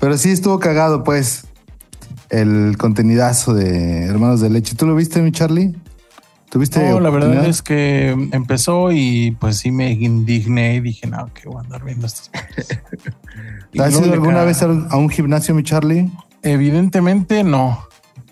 [0.00, 1.44] Pero sí estuvo cagado, pues.
[2.30, 4.74] El contenidazo de Hermanos de Leche.
[4.74, 5.76] ¿Tú lo viste, mi Charlie?
[6.48, 6.86] ¿Tuviste?
[6.88, 11.46] No, la verdad es que empezó y pues sí me indigné y dije, no, que
[11.48, 12.78] voy a andar viendo estas cosas.
[13.72, 14.66] Y ¿Has ido alguna vez a
[14.96, 16.10] un gimnasio, mi Charlie?
[16.42, 17.86] Evidentemente no.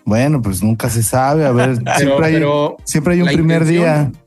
[0.05, 1.47] Bueno, pues nunca se sabe.
[1.47, 4.21] A ver, Pero, siempre, hay, pero siempre hay un primer intención- día.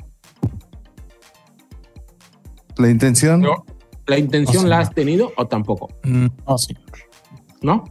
[2.78, 3.46] La intención.
[4.08, 5.90] ¿la intención la has tenido o tampoco?
[6.04, 6.76] No, sí.
[7.62, 7.84] ¿No?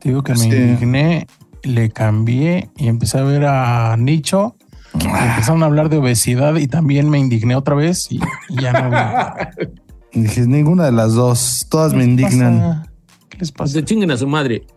[0.00, 0.48] Te digo que me Sí.
[0.48, 1.26] indigné,
[1.62, 4.56] le cambié y empecé a ver a Nicho.
[5.00, 8.72] y empezaron a hablar de obesidad y también me indigné otra vez y, y ya
[8.72, 8.90] no
[10.14, 10.20] vi.
[10.22, 11.66] Dije, ninguna de las dos.
[11.70, 12.58] Todas ¿Qué me indignan.
[12.60, 12.92] pasa?
[13.28, 13.72] ¿Qué les pasa?
[13.72, 14.66] se chinguen a su madre.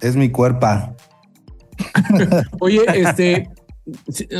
[0.00, 0.66] Es mi cuerpo.
[2.60, 3.48] Oye, este,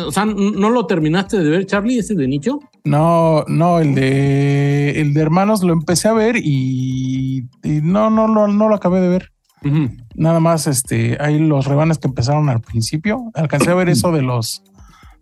[0.04, 2.58] o sea, ¿no lo terminaste de ver, Charlie, ese de nicho?
[2.84, 8.28] No, no, el de el de hermanos lo empecé a ver y, y no, no,
[8.28, 9.32] no, no lo acabé de ver.
[10.16, 13.30] Nada más, este, hay los rebanes que empezaron al principio.
[13.34, 14.64] Alcancé a ver eso de los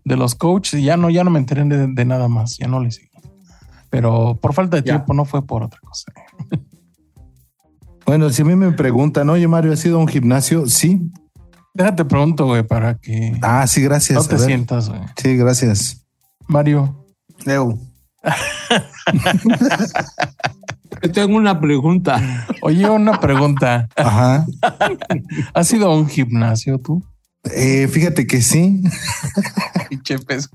[0.04, 2.66] de los coaches y ya no, ya no me enteré de, de nada más, ya
[2.66, 3.09] no le seguí.
[3.90, 4.94] Pero por falta de Ya.
[4.94, 6.12] tiempo, no fue por otra cosa.
[8.06, 10.66] Bueno, si a mí me preguntan, oye Mario, ¿has ido a un gimnasio?
[10.66, 11.10] Sí.
[11.74, 14.22] Déjate pregunto, güey, para que Ah, sí, gracias.
[14.22, 15.00] no te sientas, güey.
[15.16, 16.04] Sí, gracias.
[16.48, 17.04] Mario.
[17.46, 17.78] Eu.
[21.14, 22.46] Tengo una pregunta.
[22.62, 23.88] Oye, una pregunta.
[23.96, 24.46] Ajá.
[25.54, 27.02] ¿Has ido a un gimnasio tú?
[27.44, 28.82] Eh, fíjate que sí.
[29.88, 30.50] Pinche pez.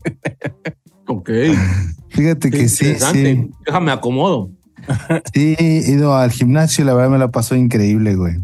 [1.07, 1.29] Ok.
[2.09, 3.49] Fíjate que sí, sí.
[3.65, 4.51] Déjame acomodo.
[5.33, 8.35] Sí, he ido al gimnasio y la verdad me la pasó increíble, güey.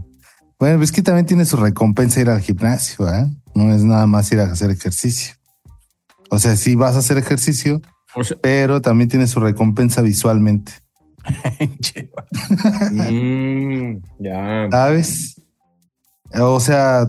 [0.59, 3.27] Bueno, es que también tiene su recompensa ir al gimnasio, ¿eh?
[3.53, 5.35] No es nada más ir a hacer ejercicio.
[6.31, 7.81] O sea, sí vas a hacer ejercicio,
[8.15, 10.71] O sea, pero también tiene su recompensa visualmente,
[12.91, 14.67] mm, ya.
[14.71, 15.41] ¿sabes?
[16.39, 17.07] O sea,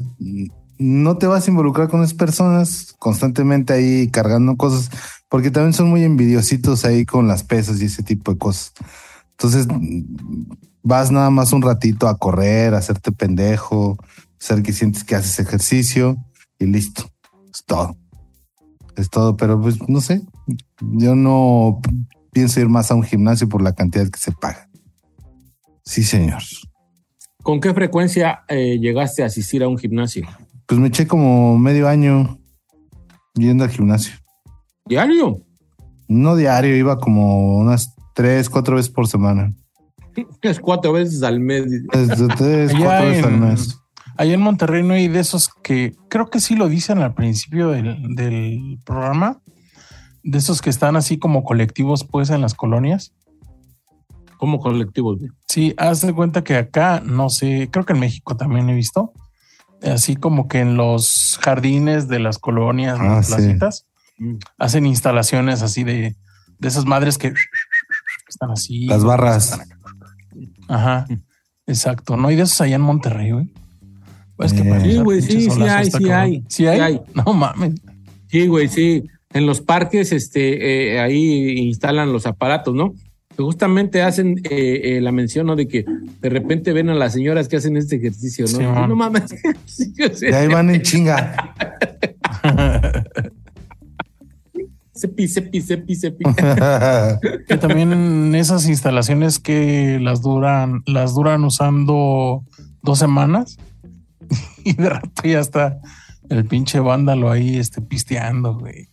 [0.78, 4.90] no te vas a involucrar con esas personas constantemente ahí cargando cosas,
[5.32, 8.74] porque también son muy envidiositos ahí con las pesas y ese tipo de cosas.
[9.30, 9.66] Entonces,
[10.82, 13.96] vas nada más un ratito a correr, a hacerte pendejo,
[14.38, 16.18] hacer que sientes que haces ejercicio
[16.58, 17.10] y listo.
[17.50, 17.96] Es todo.
[18.94, 20.20] Es todo, pero pues no sé.
[20.82, 21.80] Yo no
[22.30, 24.68] pienso ir más a un gimnasio por la cantidad que se paga.
[25.82, 26.42] Sí, señor.
[27.42, 30.28] ¿Con qué frecuencia eh, llegaste a asistir a un gimnasio?
[30.66, 32.38] Pues me eché como medio año
[33.32, 34.21] yendo al gimnasio.
[34.86, 35.38] ¿Diario?
[36.08, 39.54] No diario, iba como unas tres, cuatro veces por semana.
[40.42, 41.64] Es cuatro veces al mes.
[41.92, 43.78] Desde tres, cuatro veces al en- mes.
[44.18, 47.68] Allá en Monterrey no hay de esos que creo que sí lo dicen al principio
[47.68, 49.40] del, del programa,
[50.22, 53.14] de esos que están así como colectivos pues en las colonias.
[54.36, 55.18] Como colectivos.
[55.18, 55.30] güey.
[55.48, 59.12] Sí, haz de cuenta que acá, no sé, creo que en México también he visto,
[59.82, 63.32] así como que en los jardines de las colonias, Ah, las sí.
[63.34, 63.86] placitas.
[64.58, 66.16] Hacen instalaciones así de,
[66.58, 67.32] de esas madres que
[68.28, 68.86] están así.
[68.86, 69.58] Las barras.
[70.68, 71.06] Ajá,
[71.66, 72.16] exacto.
[72.16, 73.52] No hay de esos allá en Monterrey, güey.
[74.36, 74.80] Pues que Eh.
[74.82, 76.78] Sí, güey, sí, sí hay, sí hay, ¿Sí hay?
[76.78, 77.00] sí hay.
[77.14, 77.74] No mames.
[78.28, 79.04] Sí, güey, sí.
[79.34, 82.94] En los parques, este, eh, ahí instalan los aparatos, ¿no?
[83.36, 85.56] Que justamente hacen eh, eh, la mención, ¿no?
[85.56, 85.84] De que
[86.20, 88.58] de repente ven a las señoras que hacen este ejercicio, ¿no?
[88.58, 89.34] Sí, no mames.
[89.66, 91.54] Sí, o sea, Y ahí van en chinga.
[95.03, 96.24] Cepi, cepi, cepi, cepi.
[97.48, 102.44] que también en esas instalaciones que las duran, las duran usando
[102.82, 103.57] dos semanas
[104.64, 105.80] y de rato ya está
[106.28, 108.88] el pinche vándalo ahí este pisteando, güey.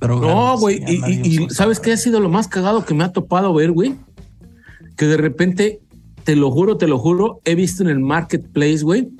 [0.00, 0.82] Drogas, No, güey.
[0.84, 1.48] Y.
[1.50, 3.94] ¿sabes qué ha sido lo más cagado que me ha topado ver, güey?
[4.96, 5.80] Que de repente,
[6.24, 9.10] te lo juro, te lo juro, he visto en el marketplace, güey,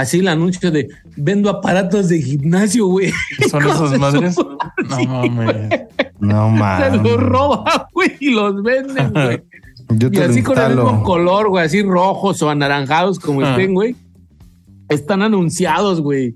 [0.00, 3.12] así el anuncio de vendo aparatos de gimnasio, güey.
[3.50, 4.34] Son esas madres.
[4.34, 5.80] su- No mames.
[6.18, 7.02] No Se mames.
[7.02, 9.42] los roban, güey, y los venden, güey.
[9.90, 13.50] Yo Y te así con el mismo color, güey, así rojos o anaranjados como Ah.
[13.50, 13.94] estén, güey.
[14.88, 16.34] Están anunciados, güey.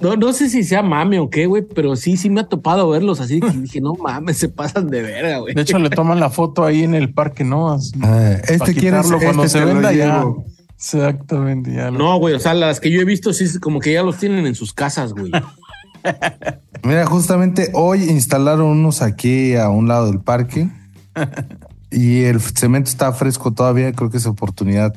[0.00, 2.88] No, no sé si sea mame o qué, güey, pero sí, sí me ha topado
[2.88, 5.54] verlos así que dije, no mames, se pasan de verga, güey.
[5.54, 7.70] De hecho, le toman la foto ahí en el parque, ¿no?
[7.72, 10.18] Así, Ah, este quieres quitarlo cuando este se venda ya.
[10.20, 10.44] llevo.
[10.80, 11.90] Exactamente, ya.
[11.90, 14.02] lo- No, güey, o sea, las que yo he visto sí es como que ya
[14.02, 15.30] los tienen en sus casas, güey.
[16.82, 20.70] Mira, justamente hoy instalaron unos aquí a un lado del parque
[21.90, 23.92] y el cemento está fresco todavía.
[23.92, 24.94] Creo que es oportunidad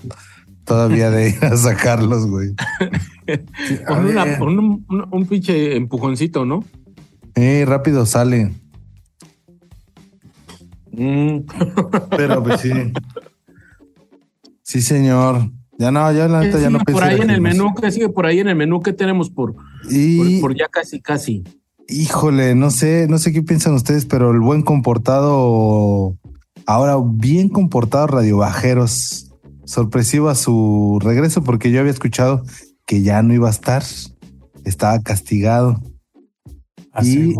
[0.63, 2.53] todavía de ir a sacarlos, güey.
[3.67, 4.39] Sí, a Con, una- ver.
[4.39, 6.63] con un, un- un pinche empujoncito, ¿no?
[7.35, 8.53] Eh, rápido sale.
[10.91, 11.39] Mm.
[12.11, 12.71] Pero pues sí.
[14.65, 15.51] Sí, señor.
[15.79, 17.73] Ya no, ya la ¿Qué neta ya no sigue por pensé ahí en el menú?
[17.79, 18.79] ¿Qué sigue por ahí en el menú?
[18.81, 21.43] ¿Qué tenemos por, por, Y por ya casi, casi?
[21.87, 26.15] híjole, no sé, no sé qué piensan ustedes, pero el buen comportado,
[26.65, 29.31] ahora bien comportado Radio Bajeros,
[29.65, 32.43] sorpresivo a su regreso, porque yo había escuchado
[32.85, 33.83] que ya no iba a estar,
[34.65, 35.81] estaba castigado
[36.93, 37.33] Ah, y-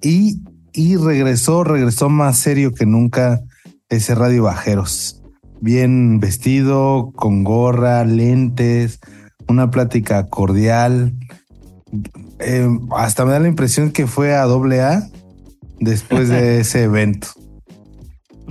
[0.00, 0.40] y,
[0.72, 3.40] y regresó, regresó más serio que nunca
[3.88, 5.19] ese Radio Bajeros.
[5.60, 9.00] Bien vestido, con gorra, lentes,
[9.46, 11.12] una plática cordial.
[12.38, 15.02] Eh, hasta me da la impresión que fue a doble A
[15.80, 17.28] después de ese evento.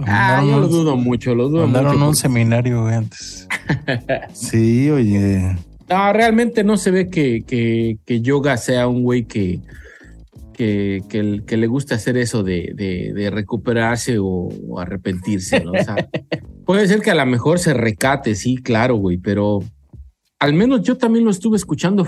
[0.05, 2.09] Ah, yo lo dudo mucho, lo dudo Mandaron mucho.
[2.09, 3.47] un seminario antes.
[4.33, 5.55] Sí, oye.
[5.89, 9.59] No, realmente no se ve que, que, que Yoga sea un güey que,
[10.53, 15.71] que, que, que le gusta hacer eso de, de, de recuperarse o, o arrepentirse, ¿no?
[15.71, 15.95] O sea,
[16.69, 19.63] puede ser que a lo mejor se recate, sí, claro, güey, pero
[20.37, 22.05] al menos yo también lo estuve escuchando,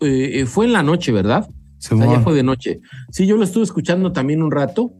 [0.00, 1.48] eh, eh, fue en la noche, ¿verdad?
[1.48, 2.24] O sea, ya Simón.
[2.24, 2.80] fue de noche.
[3.12, 4.92] Sí, yo lo estuve escuchando también un rato.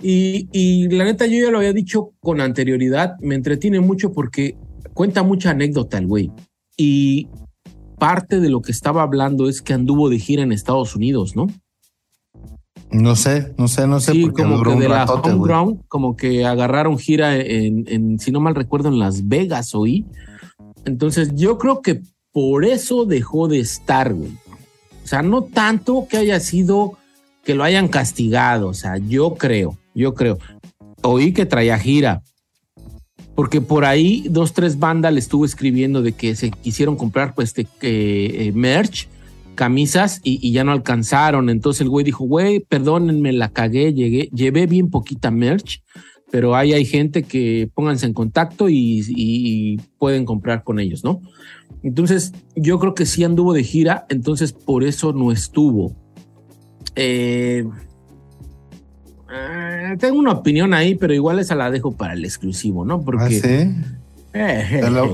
[0.00, 4.56] Y, y la neta, yo ya lo había dicho con anterioridad, me entretiene mucho porque
[4.92, 6.30] cuenta mucha anécdota el güey.
[6.76, 7.26] Y
[7.98, 11.48] parte de lo que estaba hablando es que anduvo de gira en Estados Unidos, ¿no?
[12.94, 14.12] No sé, no sé, no sé.
[14.12, 15.48] Sí, porque como que de la ratote, home güey.
[15.48, 20.06] ground, como que agarraron gira en, en, si no mal recuerdo, en Las Vegas oí.
[20.84, 24.30] Entonces yo creo que por eso dejó de estar, güey.
[25.02, 26.92] O sea, no tanto que haya sido
[27.42, 30.38] que lo hayan castigado, o sea, yo creo, yo creo.
[31.02, 32.22] Oí que traía gira,
[33.34, 37.48] porque por ahí dos, tres bandas le estuvo escribiendo de que se quisieron comprar pues
[37.48, 39.08] este eh, merch,
[39.54, 41.48] camisas y, y ya no alcanzaron.
[41.50, 45.82] Entonces el güey dijo, güey, perdónenme, la cagué, llegué, llevé bien poquita merch,
[46.30, 51.04] pero ahí hay gente que pónganse en contacto y, y- y pueden comprar con ellos,
[51.04, 51.20] ¿no?
[51.82, 55.94] Entonces yo creo que sí anduvo de gira, entonces por eso no estuvo.
[56.96, 57.64] Eh,
[59.28, 62.94] ah, tengo una opinión ahí, pero igual esa la dejo para el exclusivo, ¿no?
[62.94, 63.74] Ah, Porque sí.
[64.32, 65.08] Te la,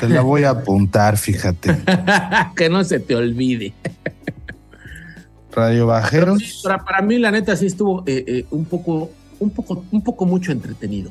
[0.00, 1.76] te la voy a apuntar, fíjate.
[2.56, 3.74] que no se te olvide.
[5.52, 6.38] Radio Bajeros.
[6.38, 10.02] sí, para, para mí, la neta, sí estuvo eh, eh, un poco, un poco, un
[10.02, 11.10] poco mucho entretenido.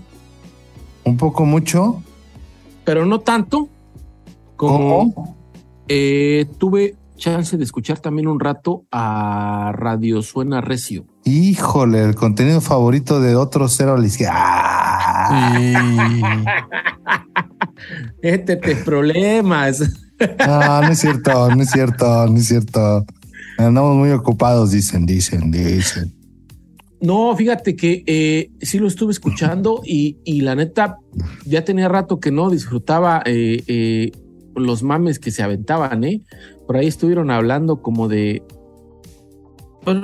[1.03, 2.01] Un poco mucho.
[2.83, 3.69] Pero no tanto
[4.55, 5.37] como ¿Cómo?
[5.87, 11.05] eh, tuve chance de escuchar también un rato a Radio Suena Recio.
[11.23, 14.33] Híjole, el contenido favorito de otro cero a la izquierda.
[14.35, 15.59] ¡Ah!
[18.21, 19.81] Este te problemas.
[20.47, 23.05] No, no es cierto, no es cierto, no es cierto.
[23.57, 26.13] Andamos muy ocupados, dicen, dicen, dicen.
[27.01, 30.97] No, fíjate que eh, sí lo estuve escuchando y, y la neta
[31.45, 34.11] ya tenía rato que no disfrutaba eh, eh,
[34.55, 36.21] los mames que se aventaban, ¿eh?
[36.71, 38.43] Por ahí estuvieron hablando como de...
[39.83, 39.97] pues,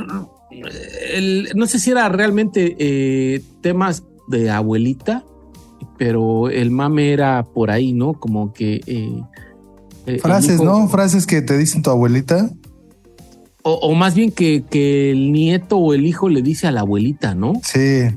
[1.13, 5.23] el- no sé si era realmente eh, temas de abuelita,
[5.97, 8.15] pero el mame era por ahí, ¿no?
[8.15, 8.81] Como que...
[8.85, 9.21] eh,
[10.07, 10.89] eh, Frases, hijo- ¿no?
[10.89, 12.49] Frases que te dicen tu abuelita.
[13.63, 16.81] O, o más bien que, que el nieto o el hijo le dice a la
[16.81, 17.53] abuelita, ¿no?
[17.63, 18.09] Sí.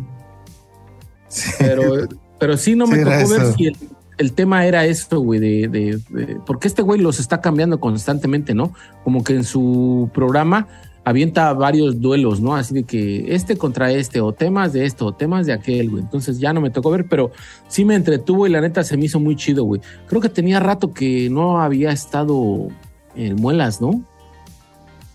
[1.28, 1.52] Sí.
[1.56, 1.84] Pero,
[2.40, 3.76] pero sí no me Sí, tocó ver si el,
[4.20, 8.54] el tema era esto, güey, de, de- de- porque este güey los está cambiando constantemente,
[8.54, 8.72] ¿no?
[9.02, 10.68] Como que en su programa
[11.02, 12.54] avienta varios duelos, ¿no?
[12.54, 16.02] Así de que este contra este, o temas de esto, o temas de aquel, güey.
[16.02, 17.32] Entonces ya no me tocó ver, pero
[17.68, 19.80] sí me entretuvo y la neta se me hizo muy chido, güey.
[20.06, 22.68] Creo que tenía rato que no había estado
[23.16, 24.02] en Muelas, ¿no?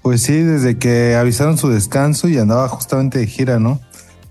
[0.02, 3.80] Pues sí, desde que avisaron su descanso y andaba justamente de gira, ¿no?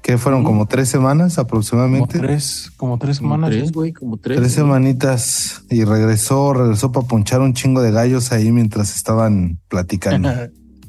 [0.04, 2.18] Que fueron como tres semanas Como aproximadamente.
[2.18, 3.50] tres, como tres Como semanas.
[3.56, 4.36] tres, güey, como tres.
[4.36, 4.66] Tres güey.
[4.66, 10.28] semanitas y regresó, regresó para ponchar un chingo de gallos ahí mientras estaban platicando.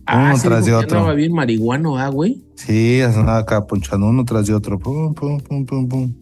[0.07, 0.99] Ah, uno sí, tras de otro.
[0.99, 2.43] andaba bien marihuano, ah, güey.
[2.57, 4.77] Sí, andaba acá ponchando uno tras de otro.
[4.77, 6.13] Pum, pum, pum, pum, pum.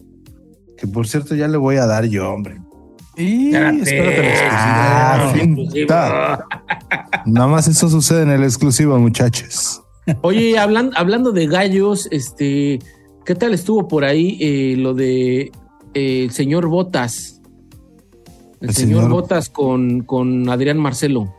[0.78, 2.62] Que por cierto ya le voy a dar yo, hombre.
[3.18, 5.34] Y espérate la Ah.
[5.86, 6.46] Ta.
[7.26, 9.83] Nada más eso sucede en el exclusivo, muchachos.
[10.22, 12.80] Oye, hablan- hablando de gallos, este,
[13.26, 15.52] ¿qué tal estuvo por ahí eh, lo de
[15.94, 17.42] eh, el señor Botas?
[18.62, 21.34] El, El señor, señor- Botas con, con Adrián Marcelo.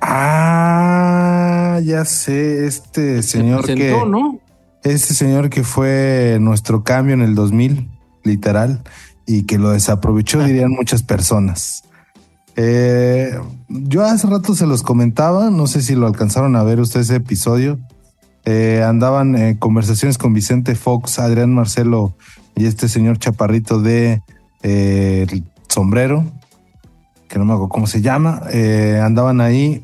[0.00, 4.38] Ah, ya sé, este señor Se que ¿no?
[4.82, 7.88] este señor que fue nuestro cambio en el 2000,
[8.24, 8.82] literal,
[9.26, 11.84] y que lo desaprovechó, dirían muchas personas.
[12.56, 13.38] Eh,
[13.68, 17.16] yo hace rato se los comentaba, no sé si lo alcanzaron a ver ustedes ese
[17.16, 17.78] episodio.
[18.44, 22.14] Eh, andaban en conversaciones con Vicente Fox, Adrián Marcelo
[22.56, 24.22] y este señor chaparrito de
[24.62, 26.24] eh, el sombrero,
[27.28, 28.42] que no me acuerdo cómo se llama.
[28.52, 29.82] Eh, andaban ahí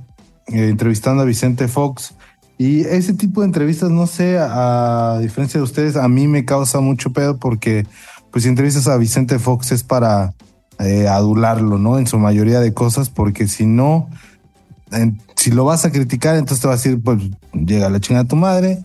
[0.49, 2.15] eh, entrevistando a Vicente Fox.
[2.59, 6.81] Y ese tipo de entrevistas, no sé, a, diferencia de ustedes, a mí me causa
[6.81, 7.87] mucho pedo porque,
[8.33, 10.35] pues, entrevistas a Vicente Fox es para
[10.79, 11.99] eh, adularlo, ¿no?
[11.99, 14.09] En su mayoría de cosas, porque si no,
[15.37, 17.19] si lo vas a criticar, entonces te va a decir, pues,
[17.53, 18.85] llega la chingada a tu madre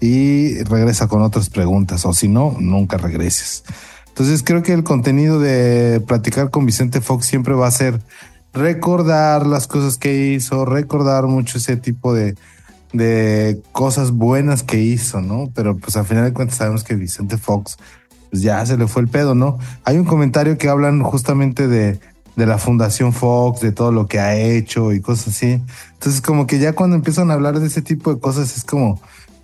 [0.00, 3.64] y regresa con otras preguntas, o si no, nunca regreses.
[4.08, 8.00] Entonces, creo que el contenido de platicar con Vicente Fox siempre va a ser
[8.54, 12.34] recordar las cosas que hizo, recordar mucho ese tipo de,
[12.94, 15.50] de cosas buenas que hizo, ¿no?
[15.54, 17.76] Pero pues al final de cuentas sabemos que Vicente Fox
[18.30, 19.58] pues ya se le fue el pedo, ¿no?
[19.84, 22.00] Hay un comentario que hablan justamente de,
[22.36, 25.60] de la Fundación Fox, de todo lo que ha hecho y cosas así.
[25.94, 29.00] Entonces como que ya cuando empiezan a hablar de ese tipo de cosas es como,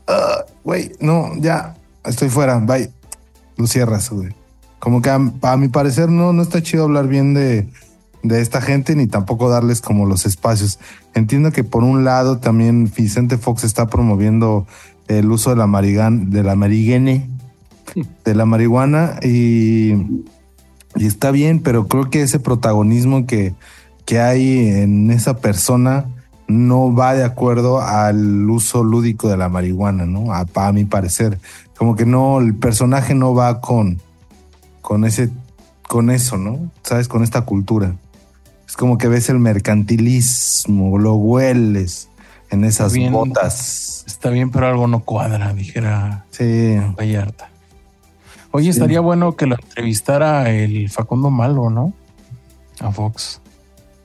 [0.07, 1.75] "Ah, güey, no, ya,
[2.05, 2.91] estoy fuera, bye.
[3.57, 4.35] Lo cierras, güey.
[4.79, 7.69] Como que a, mi parecer no, no está chido hablar bien de,
[8.23, 10.79] de esta gente ni tampoco darles como los espacios.
[11.15, 14.67] Entiendo que por un lado también Vicente Fox está promoviendo
[15.09, 17.29] el uso de la marigan, de la mariguene,
[18.25, 19.93] de la marihuana y,
[20.97, 23.55] y está bien, pero creo que ese protagonismo que,
[24.05, 26.07] que hay en esa persona
[26.49, 30.33] no va de acuerdo al uso lúdico de la marihuana, ¿no?
[30.33, 31.39] A, a mi parecer.
[31.77, 34.01] Como que no, el personaje no va con,
[34.83, 35.31] con ese,
[35.89, 36.71] con eso, ¿no?
[36.83, 37.09] ¿Sabes?
[37.09, 37.95] Con esta cultura.
[38.69, 42.09] Es como que ves el mercantilismo, lo hueles
[42.51, 43.13] en esas Bien.
[43.13, 44.05] botas.
[44.07, 46.77] Está bien, pero algo no cuadra, dijera Sí.
[46.99, 47.51] Vallarta.
[48.53, 48.71] Oye, Sí.
[48.71, 51.93] estaría bueno que lo entrevistara el Facundo Malo, ¿no?
[52.81, 53.41] A Fox.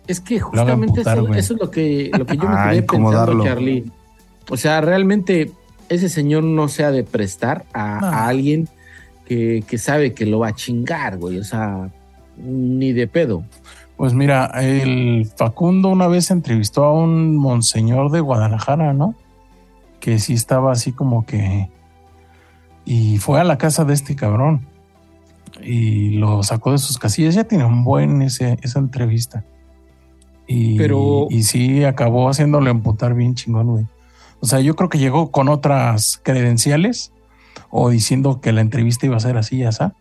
[0.07, 3.43] Es que justamente putar, eso, es lo que, lo que yo me Ah, quedé pensando,
[3.43, 3.91] Charlie.
[4.49, 5.51] O sea, realmente
[5.89, 8.07] ese señor no se ha de prestar a, No.
[8.07, 8.67] a alguien
[9.25, 11.37] que, que sabe que lo va a chingar, güey.
[11.39, 11.89] O sea,
[12.37, 13.43] ni de pedo.
[13.97, 19.15] Pues mira, el Facundo una vez entrevistó a un monseñor de Guadalajara, ¿no?
[19.99, 21.69] Que sí estaba así como que...
[22.89, 24.65] Y fue a la casa de este cabrón.
[25.61, 27.35] Y lo sacó de sus casillas.
[27.35, 29.43] Ya tiene un buen ese, esa entrevista.
[30.47, 33.85] Y, Pero- y sí acabó haciéndolo emputar bien chingón, güey.
[34.39, 37.11] O sea, yo creo que llegó con otras credenciales
[37.71, 39.93] o diciendo que la entrevista iba a ser así, ya está.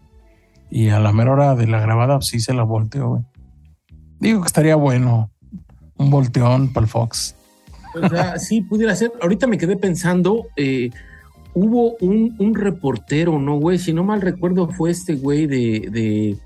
[0.70, 3.22] Y a la mera hora de la grabada, pues sí se la volteó, güey.
[4.20, 5.30] Digo que estaría bueno.
[5.98, 7.34] Un volteón para el Fox.
[8.00, 9.10] O sea, sí pudiera ser.
[9.20, 10.90] Ahorita me quedé pensando, eh,
[11.56, 13.78] hubo un, un reportero, ¿no, güey?
[13.78, 16.36] Si no mal recuerdo, fue este güey de, de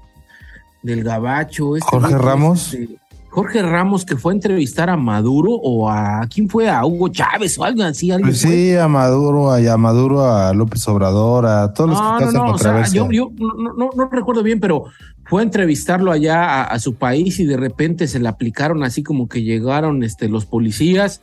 [0.85, 1.75] del Gabacho.
[1.77, 2.73] este Jorge güey Ramos.
[2.75, 2.97] este,
[3.29, 7.59] Jorge Ramos que fue a entrevistar a Maduro o a quién fue a Hugo Chávez
[7.59, 8.11] o algo así.
[8.13, 12.19] alguien Pues sí, a Maduro, a, a Maduro, a López Obrador, a todos los No,
[12.19, 14.85] que no, no, o sea, yo, yo no, no- no recuerdo bien, pero
[15.25, 19.03] fue a entrevistarlo allá a, a su país y de repente se le aplicaron así
[19.03, 21.21] como que llegaron este, los policías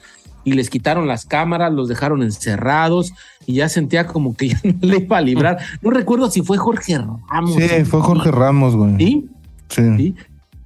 [0.48, 3.12] y les quitaron las cámaras, los dejaron encerrados
[3.45, 5.58] y ya sentía como que ya no le iba a librar.
[5.82, 7.56] No recuerdo si fue Jorge Ramos.
[7.58, 8.95] Sí, fue Jorge Ramos, güey.
[8.98, 9.30] Sí,
[9.68, 9.82] Sí.
[9.98, 10.16] sí,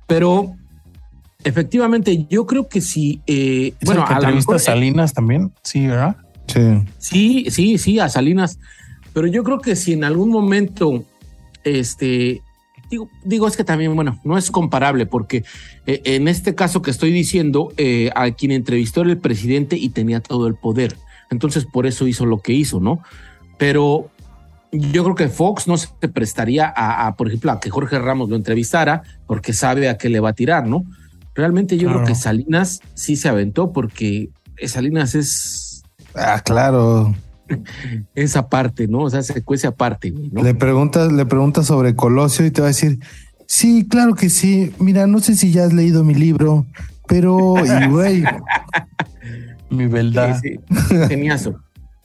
[0.06, 0.54] pero
[1.44, 5.52] efectivamente yo creo que si, eh, ¿Es bueno, que a entrevista mejor, a Salinas también?
[5.64, 6.16] Sí, ¿verdad?
[6.46, 6.62] Sí.
[7.00, 8.60] Sí, sí, sí, a Salinas.
[9.14, 11.04] Pero yo creo que si en algún momento,
[11.64, 12.44] este,
[12.92, 15.44] digo, digo es que también, bueno, no es comparable porque
[15.88, 19.89] eh, en este caso que estoy diciendo, eh, a quien entrevistó era el presidente y
[19.89, 20.96] tenía todo el poder.
[21.32, 23.00] Entonces por eso hizo lo que hizo, ¿no?
[23.58, 24.10] Pero
[24.72, 28.30] yo creo que Fox no se prestaría a, a, por ejemplo, a que Jorge Ramos
[28.30, 30.84] lo entrevistara porque sabe a qué le va a tirar, ¿no?
[31.34, 32.04] Realmente yo Claro.
[32.04, 34.30] creo que Salinas sí se aventó porque
[34.66, 35.84] Salinas es
[36.14, 37.16] Ah, claro.
[38.16, 38.99] Esa parte, ¿no?
[38.99, 40.43] O sea, se cuece aparte, güey, ¿no?
[40.43, 42.99] Le preguntas, le preguntas sobre Colosio y te va a decir,
[43.47, 44.72] sí, claro que sí.
[44.80, 46.66] Mira, no sé si ya has leído mi libro,
[47.08, 48.24] pero, y güey,
[49.70, 50.39] Mi verdad.
[50.41, 51.56] Sí, sí, un geniazo,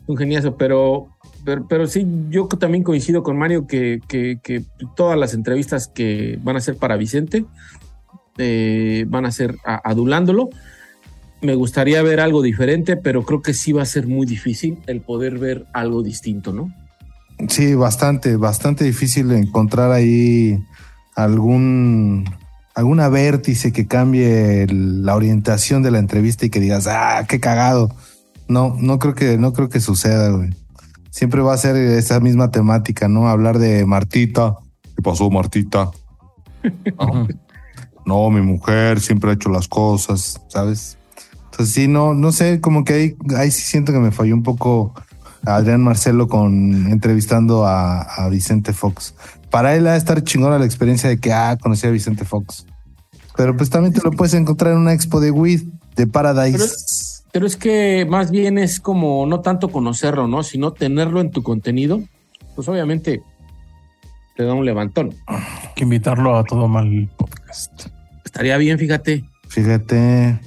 [0.06, 1.08] un geniazo, pero,
[1.44, 4.62] pero, pero sí, yo también coincido con Mario que, que, que
[4.96, 7.44] todas las entrevistas que van a ser para Vicente
[8.38, 10.48] eh, van a ser a- adulándolo.
[11.42, 15.00] Me gustaría ver algo diferente, pero creo que sí va a ser muy difícil el
[15.02, 16.72] poder ver algo distinto, ¿no?
[17.48, 20.58] sí, bastante, bastante difícil encontrar ahí
[21.14, 22.24] algún
[22.74, 27.40] alguna vértice que cambie el- la orientación de la entrevista y que digas, ah, qué
[27.40, 27.90] cagado.
[28.48, 30.50] No, no creo que, no creo que suceda, güey.
[31.10, 33.28] Siempre va a ser esa misma temática, ¿no?
[33.28, 34.56] Hablar de Martita.
[34.94, 35.90] ¿Qué pasó, Martita?
[38.04, 40.96] No, mi mujer siempre ha hecho las cosas, ¿sabes?
[41.56, 44.42] Entonces sí, no, no sé, como que ahí, ahí sí siento que me falló un
[44.42, 44.92] poco
[45.42, 49.14] Adrián Marcelo con entrevistando a, a Vicente Fox.
[49.48, 52.66] Para él ha de estar chingona la experiencia de que, ah, conocí a Vicente Fox.
[53.38, 55.62] Pero pues también te lo puedes encontrar en una expo de weed,
[55.96, 57.22] de Paradise.
[57.32, 60.42] Pero es que más bien es como no tanto conocerlo, ¿no?
[60.42, 62.02] Sino tenerlo en tu contenido,
[62.54, 63.22] pues obviamente
[64.36, 65.14] te da un levantón.
[65.26, 65.38] Hay
[65.74, 67.86] que invitarlo a todo mal podcast.
[68.26, 69.24] Estaría bien, fíjate.
[69.48, 70.38] Fíjate.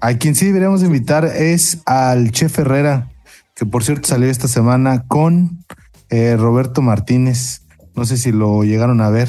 [0.00, 3.10] A quien sí deberíamos invitar es al Chef Herrera,
[3.54, 5.64] que por cierto salió esta semana con
[6.10, 7.62] eh, Roberto Martínez.
[7.94, 9.28] No sé si lo llegaron a ver.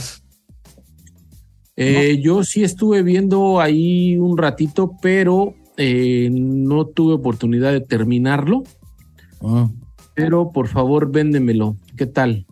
[1.77, 8.63] Eh, Yo sí estuve viendo ahí un ratito, pero eh, no tuve oportunidad de terminarlo.
[9.41, 9.65] Mm.
[10.15, 11.77] Pero por favor, véndemelo.
[11.95, 12.45] ¿Qué tal?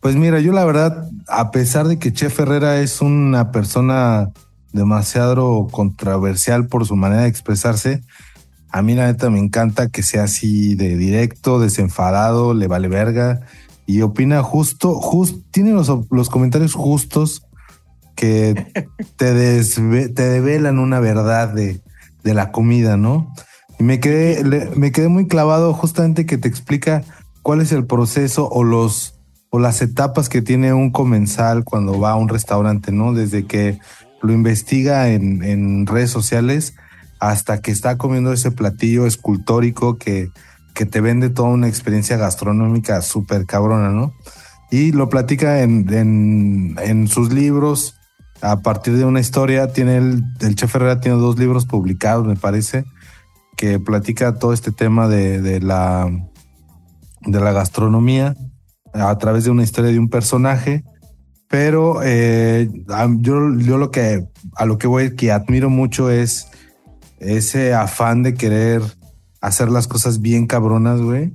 [0.00, 4.32] Pues mira, yo la verdad, a pesar de que Chef Herrera es una persona
[4.74, 8.02] demasiado controversial por su manera de expresarse,
[8.70, 13.40] a mí la neta me encanta que sea así de directo, desenfadado, le vale verga
[13.86, 17.46] y opina justo, justo, tiene los, los comentarios justos
[18.16, 18.66] que
[19.16, 21.80] te, desve- te develan una verdad de,
[22.24, 23.32] de la comida, ¿no?
[23.78, 27.02] Y me quedé, le- me quedé muy clavado justamente que te explica
[27.42, 29.12] cuál es el proceso o los
[29.50, 33.12] o las etapas que tiene un comensal cuando va a un restaurante, ¿no?
[33.14, 33.78] Desde que
[34.24, 36.74] lo investiga en, en redes sociales
[37.20, 40.30] hasta que está comiendo ese platillo escultórico que,
[40.74, 44.12] que te vende toda una experiencia gastronómica súper cabrona, ¿no?
[44.70, 47.94] Y lo platica en, en, en, sus libros
[48.42, 49.72] a partir de una historia.
[49.72, 52.84] Tiene el, el Chef Herrera tiene dos libros publicados, me parece,
[53.56, 56.10] que platica todo este tema de, de la,
[57.20, 58.34] de la gastronomía
[58.92, 60.82] a través de una historia de un personaje.
[61.54, 62.68] Pero eh,
[63.20, 64.26] yo, yo lo que
[64.56, 66.48] a lo que voy que admiro mucho es
[67.20, 68.82] ese afán de querer
[69.40, 71.32] hacer las cosas bien cabronas, güey.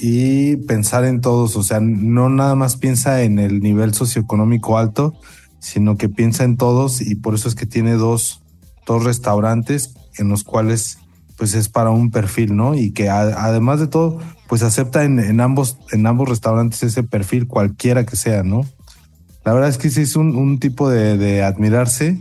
[0.00, 5.14] Y pensar en todos, o sea, no nada más piensa en el nivel socioeconómico alto,
[5.60, 8.42] sino que piensa en todos y por eso es que tiene dos,
[8.84, 10.98] dos restaurantes en los cuales
[11.38, 12.74] pues es para un perfil, ¿no?
[12.74, 18.04] Y que además de todo, pues acepta en, ambos, en ambos restaurantes ese perfil, cualquiera
[18.04, 18.66] que sea, ¿no?
[19.44, 22.18] La verdad es que sí es un, tipo de, admirarse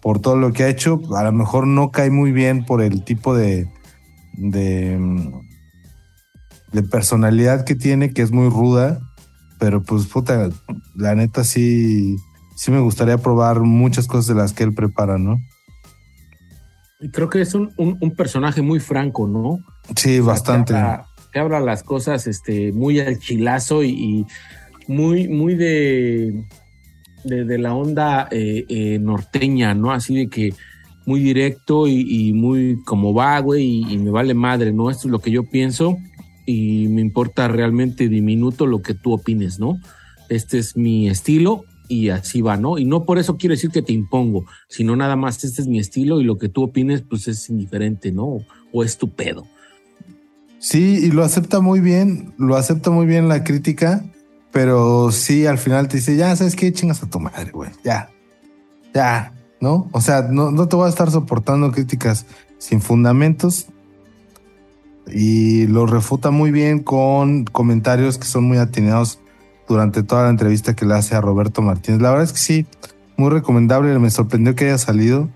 [0.00, 1.00] por todo lo que ha hecho.
[1.16, 3.68] A lo mejor no cae muy bien por el tipo de,
[4.34, 4.98] de,
[6.72, 9.00] de personalidad que tiene, que es muy ruda,
[9.58, 10.50] pero pues puta,
[10.94, 12.16] la neta sí,
[12.56, 15.40] sí me gustaría probar muchas cosas de las que él prepara, ¿no?
[17.12, 17.70] Creo que es un,
[18.16, 19.58] personaje muy franco, ¿no?
[19.94, 20.74] Sí, bastante.
[21.32, 24.26] Que habla, las cosas este, muy al chilazo y,
[24.88, 26.44] muy, muy de,
[27.24, 29.92] de, la onda eh, eh, norteña, ¿no?
[29.92, 30.54] Así de que
[31.04, 34.90] muy directo y, muy como va, güey, y, me vale madre, ¿no?
[34.90, 35.96] Esto es lo que yo pienso
[36.46, 39.78] y me importa realmente diminuto lo que tú opines, ¿no?
[40.28, 42.78] Este es mi estilo y así va, ¿no?
[42.78, 45.78] Y no por eso quiero decir que te impongo, sino nada más este es mi
[45.78, 48.38] estilo y lo que tú opines pues es indiferente, ¿no?
[48.72, 49.46] O es tu pedo.
[50.58, 54.04] Sí, y lo acepta muy bien, lo acepta muy bien la crítica,
[54.52, 56.72] pero sí al final te dice, ya, ¿sabes qué?
[56.72, 58.10] Chingas a tu madre, güey, ya,
[58.94, 59.88] ya, ¿no?
[59.92, 62.26] O sea, no, no te voy a estar soportando críticas
[62.58, 63.66] sin fundamentos
[65.12, 69.20] y lo refuta muy bien con comentarios que son muy atinados
[69.68, 72.00] durante toda la entrevista que le hace a Roberto Martínez.
[72.00, 72.66] La verdad es que sí,
[73.16, 73.98] muy recomendable.
[73.98, 75.28] Me sorprendió que haya salido,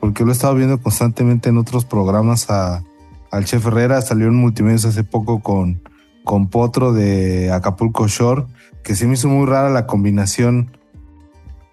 [0.00, 2.82] porque lo he estado viendo constantemente en otros programas a,
[3.30, 4.00] al Chef Herrera.
[4.00, 5.80] Salió en Multimedios hace poco con,
[6.24, 8.44] con Potro de Acapulco Shore,
[8.86, 10.70] que se me hizo muy rara la combinación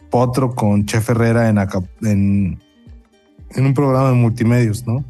[0.09, 1.59] Potro con Chef Herrera en,
[2.01, 2.59] en,
[3.51, 5.05] en un programa de multimedios, ¿no?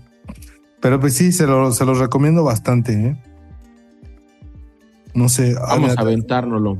[0.82, 3.24] Pero pues sí, se, lo, se los recomiendo bastante, ¿eh?
[5.14, 5.54] No sé.
[5.54, 6.78] Vamos a aventárnoslo.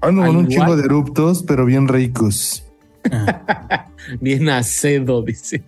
[0.00, 2.64] Ando con un chingo de eruptos, pero bien ricos.
[4.20, 5.64] bien acedo, dice.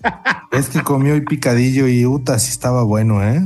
[0.53, 3.43] es que comió y picadillo y uta, sí estaba bueno, ¿eh?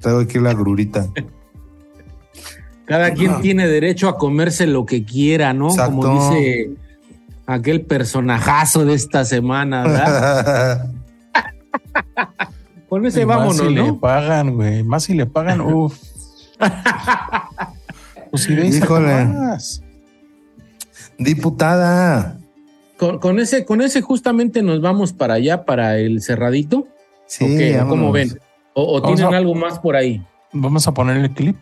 [0.00, 1.06] Traigo aquí la grurita.
[2.84, 5.68] Cada quien tiene derecho a comerse lo que quiera, ¿no?
[5.68, 6.70] Como dice
[7.46, 10.90] aquel personajazo de esta semana, ¿verdad?
[12.88, 13.86] Con ese vámonos, más si ¿no?
[13.86, 14.82] le pagan, güey.
[14.82, 15.98] Más si le pagan, uff.
[18.30, 19.28] pues si Híjole.
[21.18, 22.38] Diputada.
[22.98, 26.86] Con, ese, con ese justamente nos vamos para allá, para el cerradito.
[27.26, 28.38] Sí, ¿Cómo ven?
[28.74, 30.22] ¿O, tienen algo más por ahí?
[30.52, 31.56] Vamos a poner el clip.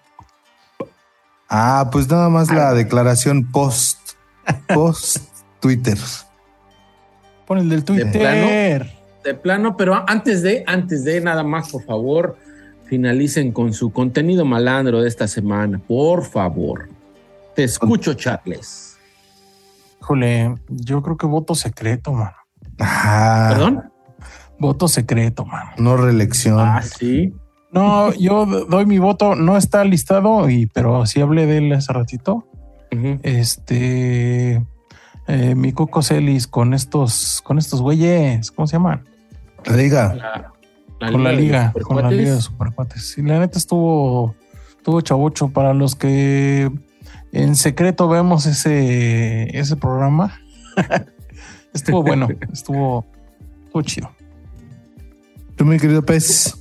[1.51, 3.99] Ah, pues nada más la declaración post,
[4.73, 5.19] post
[5.59, 5.99] Twitter.
[7.45, 8.07] Pon el del Twitter.
[8.07, 8.91] De plano,
[9.25, 12.39] de plano, pero antes de, antes de nada más, por favor,
[12.85, 16.89] finalicen con su contenido malandro de esta semana, por favor.
[17.57, 18.97] Te escucho, Charles.
[20.01, 22.37] Híjole, yo creo que voto secreto, mano.
[22.77, 23.91] ¿Perdón?
[24.59, 25.73] Voto secreto, mano.
[25.79, 26.61] No reelección.
[26.61, 27.35] Ah, sí.
[27.73, 31.93] No, yo doy mi voto, no está listado, y, pero sí hablé de él hace
[31.93, 32.47] ratito.
[33.23, 34.64] Este,
[35.29, 39.05] eh, mi Coco Celis con estos, con estos güeyes, ¿cómo se llaman?
[39.64, 40.53] La liga.
[40.99, 43.12] con la liga, con la liga de supercuates.
[43.12, 44.35] Sí, la neta estuvo,
[44.77, 46.71] estuvo chavocho para los que
[47.33, 50.41] en secreto vemos ese, ese programa.
[51.73, 53.07] estuvo bueno, estuvo,
[53.66, 54.11] estuvo chido.
[55.55, 56.60] Tú, mi querido pez.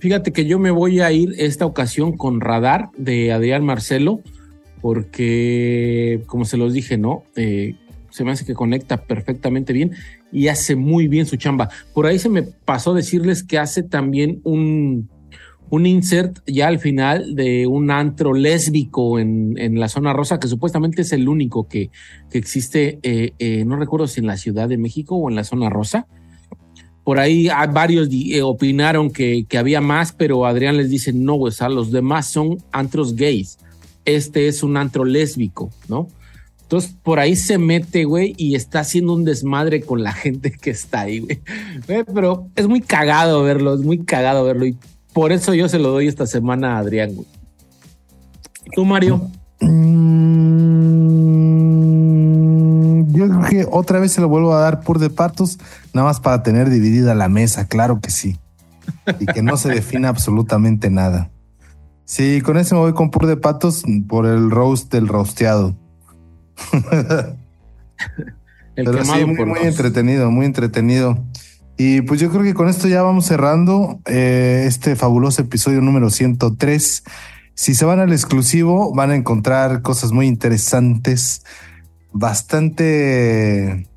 [0.00, 4.22] Fíjate que yo me voy a ir esta ocasión con Radar de Adrián Marcelo,
[4.80, 7.24] porque, como se los dije, ¿no?
[7.36, 7.74] Eh,
[8.08, 9.92] se me hace que conecta perfectamente bien
[10.32, 11.68] y hace muy bien su chamba.
[11.92, 15.10] Por ahí se me pasó decirles que hace también un,
[15.68, 21.02] un insert ya al final de un antro lésbico en, la zona rosa, que supuestamente
[21.02, 21.90] es el único que,
[22.32, 25.68] existe, eh, eh, no recuerdo si en la Ciudad de México o en la zona
[25.68, 26.06] rosa.
[27.10, 31.68] Por ahí varios eh, opinaron que, había más, pero Adrián les dice, no, o sea,
[31.68, 33.58] los demás son antros gays.
[34.04, 36.06] Este es un antro lésbico, ¿no?
[36.62, 40.70] Entonces por ahí se mete, güey, y está haciendo un desmadre con la gente que
[40.70, 41.40] está ahí, güey.
[41.84, 44.66] Pero es muy cagado verlo, es muy cagado verlo.
[44.66, 44.76] Y
[45.12, 47.26] por eso yo se lo doy esta semana a Adrián, güey.
[48.72, 49.28] ¿Tú, Mario?
[53.40, 55.58] Creo que otra vez se lo vuelvo a dar por de patos,
[55.92, 58.38] nada más para tener dividida la mesa, claro que sí.
[59.18, 61.30] Y que no se defina absolutamente nada.
[62.04, 65.76] Sí, con ese me voy con pur de patos por el roast del rosteado.
[68.76, 71.22] El Pero sí, muy, muy entretenido, muy entretenido.
[71.76, 76.10] Y pues yo creo que con esto ya vamos cerrando eh, este fabuloso episodio número
[76.10, 77.04] 103.
[77.54, 81.42] Si se van al exclusivo, van a encontrar cosas muy interesantes,
[82.12, 83.88] bastante,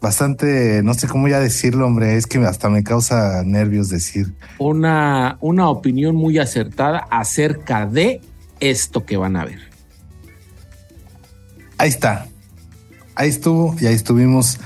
[0.00, 4.34] bastante, no sé cómo ya decirlo, hombre, es que hasta me causa nervios decir.
[4.58, 8.20] Una, una opinión muy acertada acerca de
[8.60, 9.60] esto que van a ver.
[11.78, 12.26] Ahí está.
[13.14, 14.60] Ahí estuvo y ahí estuvimos.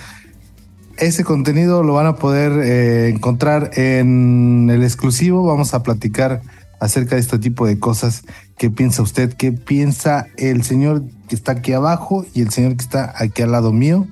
[0.97, 5.45] Ese contenido lo van a poder eh, encontrar en el exclusivo.
[5.45, 6.43] Vamos a platicar
[6.81, 8.25] acerca de este tipo de cosas.
[8.57, 9.33] ¿Qué piensa usted?
[9.35, 13.53] ¿Qué piensa el señor que está aquí abajo y el señor que está aquí al
[13.53, 14.07] lado mío?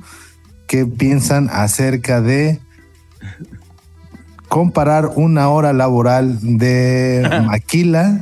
[0.66, 2.61] ¿Qué piensan acerca de
[4.49, 8.20] comparar una hora laboral de maquila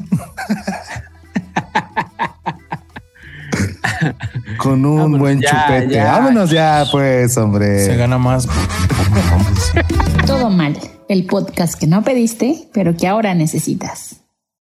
[4.59, 5.95] con un Vámonos buen ya, chupete?
[5.95, 6.05] ya.
[6.13, 7.85] Vámonos ya, pues, hombre.
[7.85, 8.47] Se gana más.
[10.27, 14.20] Todo mal, el podcast que no pediste, pero que ahora necesitas.